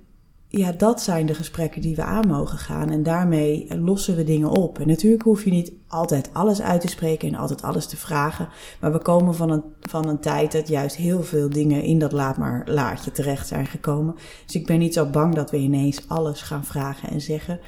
ja, 0.49 0.71
dat 0.71 1.01
zijn 1.01 1.25
de 1.25 1.33
gesprekken 1.33 1.81
die 1.81 1.95
we 1.95 2.03
aan 2.03 2.27
mogen 2.27 2.57
gaan. 2.57 2.89
En 2.89 3.03
daarmee 3.03 3.67
lossen 3.79 4.15
we 4.15 4.23
dingen 4.23 4.49
op. 4.49 4.79
En 4.79 4.87
natuurlijk 4.87 5.23
hoef 5.23 5.43
je 5.43 5.49
niet 5.49 5.71
altijd 5.87 6.29
alles 6.33 6.61
uit 6.61 6.81
te 6.81 6.87
spreken 6.87 7.27
en 7.27 7.35
altijd 7.35 7.61
alles 7.61 7.85
te 7.85 7.97
vragen. 7.97 8.49
Maar 8.81 8.91
we 8.91 9.01
komen 9.01 9.35
van 9.35 9.49
een, 9.49 9.63
van 9.81 10.07
een 10.07 10.19
tijd 10.19 10.51
dat 10.51 10.67
juist 10.67 10.95
heel 10.95 11.23
veel 11.23 11.49
dingen 11.49 11.83
in 11.83 11.99
dat 11.99 12.11
laat 12.11 12.37
maar 12.37 12.61
laadje 12.65 13.11
terecht 13.11 13.47
zijn 13.47 13.65
gekomen. 13.65 14.15
Dus 14.45 14.55
ik 14.55 14.65
ben 14.65 14.79
niet 14.79 14.93
zo 14.93 15.05
bang 15.05 15.35
dat 15.35 15.51
we 15.51 15.57
ineens 15.57 16.03
alles 16.07 16.41
gaan 16.41 16.65
vragen 16.65 17.09
en 17.09 17.21
zeggen. 17.21 17.59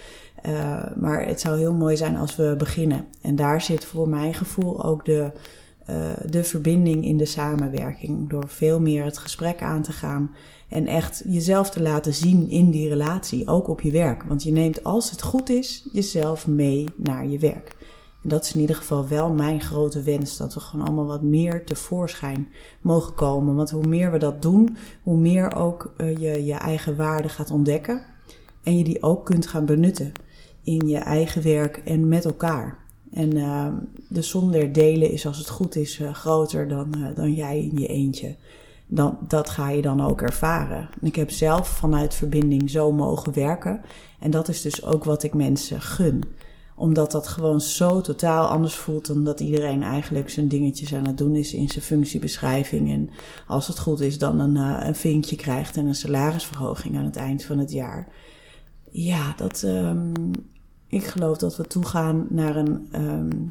Uh, 0.45 0.83
maar 0.95 1.25
het 1.25 1.39
zou 1.39 1.57
heel 1.57 1.73
mooi 1.73 1.97
zijn 1.97 2.17
als 2.17 2.35
we 2.35 2.55
beginnen. 2.57 3.05
En 3.21 3.35
daar 3.35 3.61
zit 3.61 3.85
voor 3.85 4.09
mijn 4.09 4.33
gevoel 4.33 4.83
ook 4.83 5.05
de, 5.05 5.31
uh, 5.89 5.95
de 6.29 6.43
verbinding 6.43 7.05
in 7.05 7.17
de 7.17 7.25
samenwerking. 7.25 8.29
Door 8.29 8.47
veel 8.47 8.79
meer 8.79 9.03
het 9.03 9.17
gesprek 9.17 9.61
aan 9.61 9.81
te 9.81 9.91
gaan 9.91 10.31
en 10.69 10.87
echt 10.87 11.23
jezelf 11.27 11.69
te 11.69 11.81
laten 11.81 12.13
zien 12.13 12.49
in 12.49 12.69
die 12.71 12.89
relatie, 12.89 13.47
ook 13.47 13.67
op 13.67 13.81
je 13.81 13.91
werk. 13.91 14.23
Want 14.23 14.43
je 14.43 14.51
neemt, 14.51 14.83
als 14.83 15.11
het 15.11 15.21
goed 15.21 15.49
is, 15.49 15.89
jezelf 15.91 16.47
mee 16.47 16.85
naar 16.95 17.27
je 17.27 17.39
werk. 17.39 17.75
En 18.23 18.29
dat 18.29 18.43
is 18.43 18.53
in 18.53 18.59
ieder 18.59 18.75
geval 18.75 19.07
wel 19.07 19.33
mijn 19.33 19.61
grote 19.61 20.01
wens, 20.01 20.37
dat 20.37 20.53
we 20.53 20.59
gewoon 20.59 20.85
allemaal 20.85 21.05
wat 21.05 21.21
meer 21.21 21.65
tevoorschijn 21.65 22.47
mogen 22.81 23.13
komen. 23.13 23.55
Want 23.55 23.69
hoe 23.69 23.87
meer 23.87 24.11
we 24.11 24.17
dat 24.17 24.41
doen, 24.41 24.77
hoe 25.03 25.17
meer 25.17 25.55
ook 25.55 25.93
uh, 25.97 26.17
je 26.17 26.45
je 26.45 26.53
eigen 26.53 26.95
waarde 26.95 27.29
gaat 27.29 27.51
ontdekken. 27.51 28.01
En 28.63 28.77
je 28.77 28.83
die 28.83 29.03
ook 29.03 29.25
kunt 29.25 29.47
gaan 29.47 29.65
benutten 29.65 30.11
in 30.63 30.87
je 30.87 30.97
eigen 30.97 31.43
werk 31.43 31.77
en 31.77 32.07
met 32.07 32.25
elkaar. 32.25 32.77
En 33.13 33.35
uh, 33.35 33.67
de 34.07 34.21
som 34.21 34.51
der 34.51 34.71
delen 34.71 35.11
is, 35.11 35.25
als 35.25 35.37
het 35.37 35.49
goed 35.49 35.75
is, 35.75 35.99
uh, 35.99 36.13
groter 36.13 36.67
dan, 36.67 36.95
dan 37.15 37.33
jij 37.33 37.59
in 37.59 37.79
je 37.79 37.87
eentje 37.87 38.35
dan, 38.91 39.17
dat 39.27 39.49
ga 39.49 39.69
je 39.69 39.81
dan 39.81 40.01
ook 40.01 40.21
ervaren. 40.21 40.89
Ik 41.01 41.15
heb 41.15 41.29
zelf 41.29 41.67
vanuit 41.67 42.13
verbinding 42.13 42.69
zo 42.69 42.91
mogen 42.91 43.33
werken. 43.33 43.81
En 44.19 44.31
dat 44.31 44.47
is 44.47 44.61
dus 44.61 44.83
ook 44.85 45.03
wat 45.03 45.23
ik 45.23 45.33
mensen 45.33 45.81
gun. 45.81 46.23
Omdat 46.75 47.11
dat 47.11 47.27
gewoon 47.27 47.61
zo 47.61 48.01
totaal 48.01 48.47
anders 48.47 48.75
voelt 48.75 49.07
dan 49.07 49.23
dat 49.23 49.39
iedereen 49.39 49.83
eigenlijk 49.83 50.29
zijn 50.29 50.47
dingetjes 50.47 50.93
aan 50.93 51.07
het 51.07 51.17
doen 51.17 51.35
is 51.35 51.53
in 51.53 51.69
zijn 51.69 51.83
functiebeschrijving. 51.83 52.91
En 52.91 53.09
als 53.47 53.67
het 53.67 53.79
goed 53.79 53.99
is, 53.99 54.17
dan 54.17 54.39
een, 54.39 54.55
uh, 54.55 54.87
een 54.87 54.95
vinkje 54.95 55.35
krijgt 55.35 55.77
en 55.77 55.85
een 55.85 55.95
salarisverhoging 55.95 56.97
aan 56.97 57.05
het 57.05 57.15
eind 57.15 57.43
van 57.43 57.57
het 57.57 57.71
jaar. 57.71 58.07
Ja, 58.91 59.33
dat, 59.37 59.61
um, 59.65 60.31
ik 60.89 61.03
geloof 61.03 61.37
dat 61.37 61.57
we 61.57 61.63
toegaan 61.63 62.27
naar 62.29 62.55
een 62.55 62.87
um, 62.95 63.47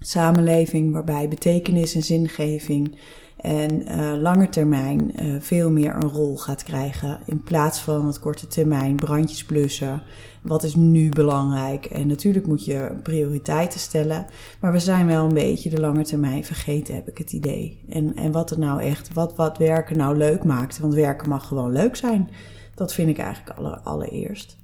samenleving 0.00 0.92
waarbij 0.92 1.28
betekenis 1.28 1.94
en 1.94 2.02
zingeving 2.02 2.96
en 3.36 3.82
uh, 3.82 4.12
lange 4.20 4.48
termijn 4.48 5.12
uh, 5.22 5.40
veel 5.40 5.70
meer 5.70 5.94
een 5.94 6.08
rol 6.08 6.36
gaat 6.36 6.62
krijgen. 6.62 7.18
In 7.26 7.42
plaats 7.42 7.80
van 7.80 8.06
het 8.06 8.18
korte 8.18 8.46
termijn 8.46 8.96
brandjes 8.96 9.44
blussen. 9.44 10.02
Wat 10.42 10.62
is 10.62 10.74
nu 10.74 11.08
belangrijk? 11.08 11.84
En 11.84 12.06
natuurlijk 12.06 12.46
moet 12.46 12.64
je 12.64 12.96
prioriteiten 13.02 13.80
stellen. 13.80 14.26
Maar 14.60 14.72
we 14.72 14.78
zijn 14.78 15.06
wel 15.06 15.24
een 15.24 15.34
beetje 15.34 15.70
de 15.70 15.80
lange 15.80 16.04
termijn 16.04 16.44
vergeten, 16.44 16.94
heb 16.94 17.08
ik 17.08 17.18
het 17.18 17.32
idee. 17.32 17.84
En, 17.88 18.16
en 18.16 18.32
wat 18.32 18.50
er 18.50 18.58
nou 18.58 18.82
echt, 18.82 19.12
wat, 19.12 19.36
wat 19.36 19.58
werken 19.58 19.96
nou 19.96 20.16
leuk 20.16 20.44
maakt. 20.44 20.78
Want 20.78 20.94
werken 20.94 21.28
mag 21.28 21.46
gewoon 21.46 21.72
leuk 21.72 21.96
zijn. 21.96 22.30
Dat 22.74 22.92
vind 22.92 23.08
ik 23.08 23.18
eigenlijk 23.18 23.58
aller, 23.58 23.78
allereerst. 23.78 24.56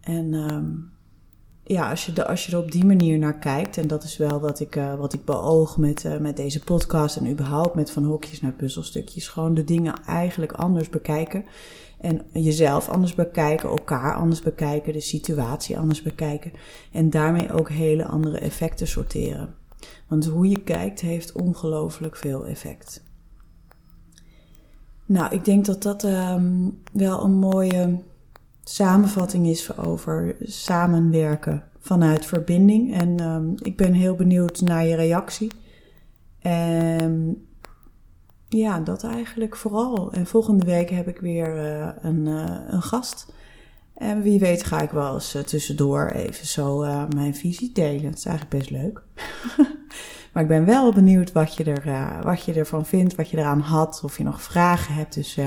En 0.00 0.34
um, 0.34 0.92
ja, 1.66 1.90
als 1.90 2.06
je, 2.06 2.26
als 2.26 2.46
je 2.46 2.52
er 2.52 2.58
op 2.58 2.72
die 2.72 2.84
manier 2.84 3.18
naar 3.18 3.38
kijkt, 3.38 3.76
en 3.76 3.86
dat 3.86 4.04
is 4.04 4.16
wel 4.16 4.40
wat 4.40 4.60
ik, 4.60 4.76
uh, 4.76 4.94
wat 4.94 5.12
ik 5.12 5.24
beoog 5.24 5.76
met, 5.76 6.04
uh, 6.04 6.16
met 6.16 6.36
deze 6.36 6.60
podcast 6.60 7.16
en 7.16 7.30
überhaupt 7.30 7.74
met 7.74 7.90
van 7.90 8.04
hokjes 8.04 8.40
naar 8.40 8.52
puzzelstukjes, 8.52 9.28
gewoon 9.28 9.54
de 9.54 9.64
dingen 9.64 10.04
eigenlijk 10.06 10.52
anders 10.52 10.88
bekijken. 10.88 11.44
En 12.00 12.22
jezelf 12.32 12.88
anders 12.88 13.14
bekijken, 13.14 13.68
elkaar 13.68 14.14
anders 14.14 14.40
bekijken, 14.40 14.92
de 14.92 15.00
situatie 15.00 15.78
anders 15.78 16.02
bekijken. 16.02 16.52
En 16.92 17.10
daarmee 17.10 17.52
ook 17.52 17.68
hele 17.68 18.04
andere 18.04 18.38
effecten 18.38 18.86
sorteren. 18.86 19.54
Want 20.08 20.24
hoe 20.24 20.48
je 20.48 20.62
kijkt 20.62 21.00
heeft 21.00 21.32
ongelooflijk 21.32 22.16
veel 22.16 22.46
effect. 22.46 23.02
Nou, 25.06 25.34
ik 25.34 25.44
denk 25.44 25.64
dat 25.64 25.82
dat 25.82 26.02
um, 26.02 26.82
wel 26.92 27.24
een 27.24 27.34
mooie 27.38 27.98
samenvatting 28.64 29.46
is 29.46 29.76
over 29.76 30.36
samenwerken 30.40 31.64
vanuit 31.78 32.26
verbinding. 32.26 32.94
En 32.94 33.22
um, 33.22 33.54
ik 33.62 33.76
ben 33.76 33.92
heel 33.92 34.14
benieuwd 34.14 34.60
naar 34.60 34.86
je 34.86 34.96
reactie. 34.96 35.50
En 36.38 37.46
ja, 38.48 38.80
dat 38.80 39.04
eigenlijk 39.04 39.56
vooral. 39.56 40.12
En 40.12 40.26
volgende 40.26 40.64
week 40.64 40.90
heb 40.90 41.08
ik 41.08 41.18
weer 41.18 41.56
uh, 41.56 41.88
een, 42.00 42.26
uh, 42.26 42.58
een 42.66 42.82
gast. 42.82 43.32
En 43.94 44.22
wie 44.22 44.38
weet 44.38 44.64
ga 44.64 44.80
ik 44.80 44.90
wel 44.90 45.14
eens 45.14 45.34
uh, 45.34 45.42
tussendoor 45.42 46.06
even 46.06 46.46
zo 46.46 46.78
mijn 47.14 47.34
visie 47.34 47.72
delen. 47.72 48.02
Dat 48.02 48.18
is 48.18 48.26
eigenlijk 48.26 48.58
best 48.58 48.70
leuk. 48.70 49.02
maar 50.32 50.42
ik 50.42 50.48
ben 50.48 50.64
wel 50.64 50.92
benieuwd 50.92 51.32
wat 51.32 51.56
je, 51.56 51.64
er, 51.64 52.22
wat 52.22 52.44
je 52.44 52.52
ervan 52.52 52.86
vindt, 52.86 53.14
wat 53.14 53.30
je 53.30 53.38
eraan 53.38 53.60
had, 53.60 54.00
of 54.04 54.18
je 54.18 54.24
nog 54.24 54.42
vragen 54.42 54.94
hebt. 54.94 55.14
Dus 55.14 55.38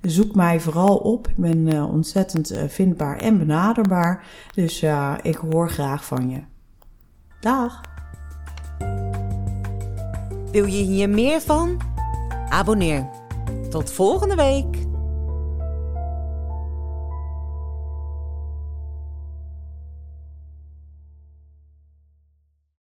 Zoek 0.00 0.34
mij 0.34 0.60
vooral 0.60 0.96
op. 0.96 1.28
Ik 1.28 1.36
ben 1.36 1.72
uh, 1.72 1.92
ontzettend 1.92 2.52
uh, 2.52 2.62
vindbaar 2.68 3.16
en 3.16 3.38
benaderbaar. 3.38 4.24
Dus 4.54 4.82
uh, 4.82 5.14
ik 5.22 5.36
hoor 5.36 5.70
graag 5.70 6.04
van 6.04 6.30
je. 6.30 6.40
Dag! 7.40 7.80
Wil 10.50 10.64
je 10.64 10.82
hier 10.82 11.08
meer 11.08 11.40
van? 11.40 11.80
Abonneer. 12.48 13.08
Tot 13.70 13.92
volgende 13.92 14.34
week! 14.34 14.85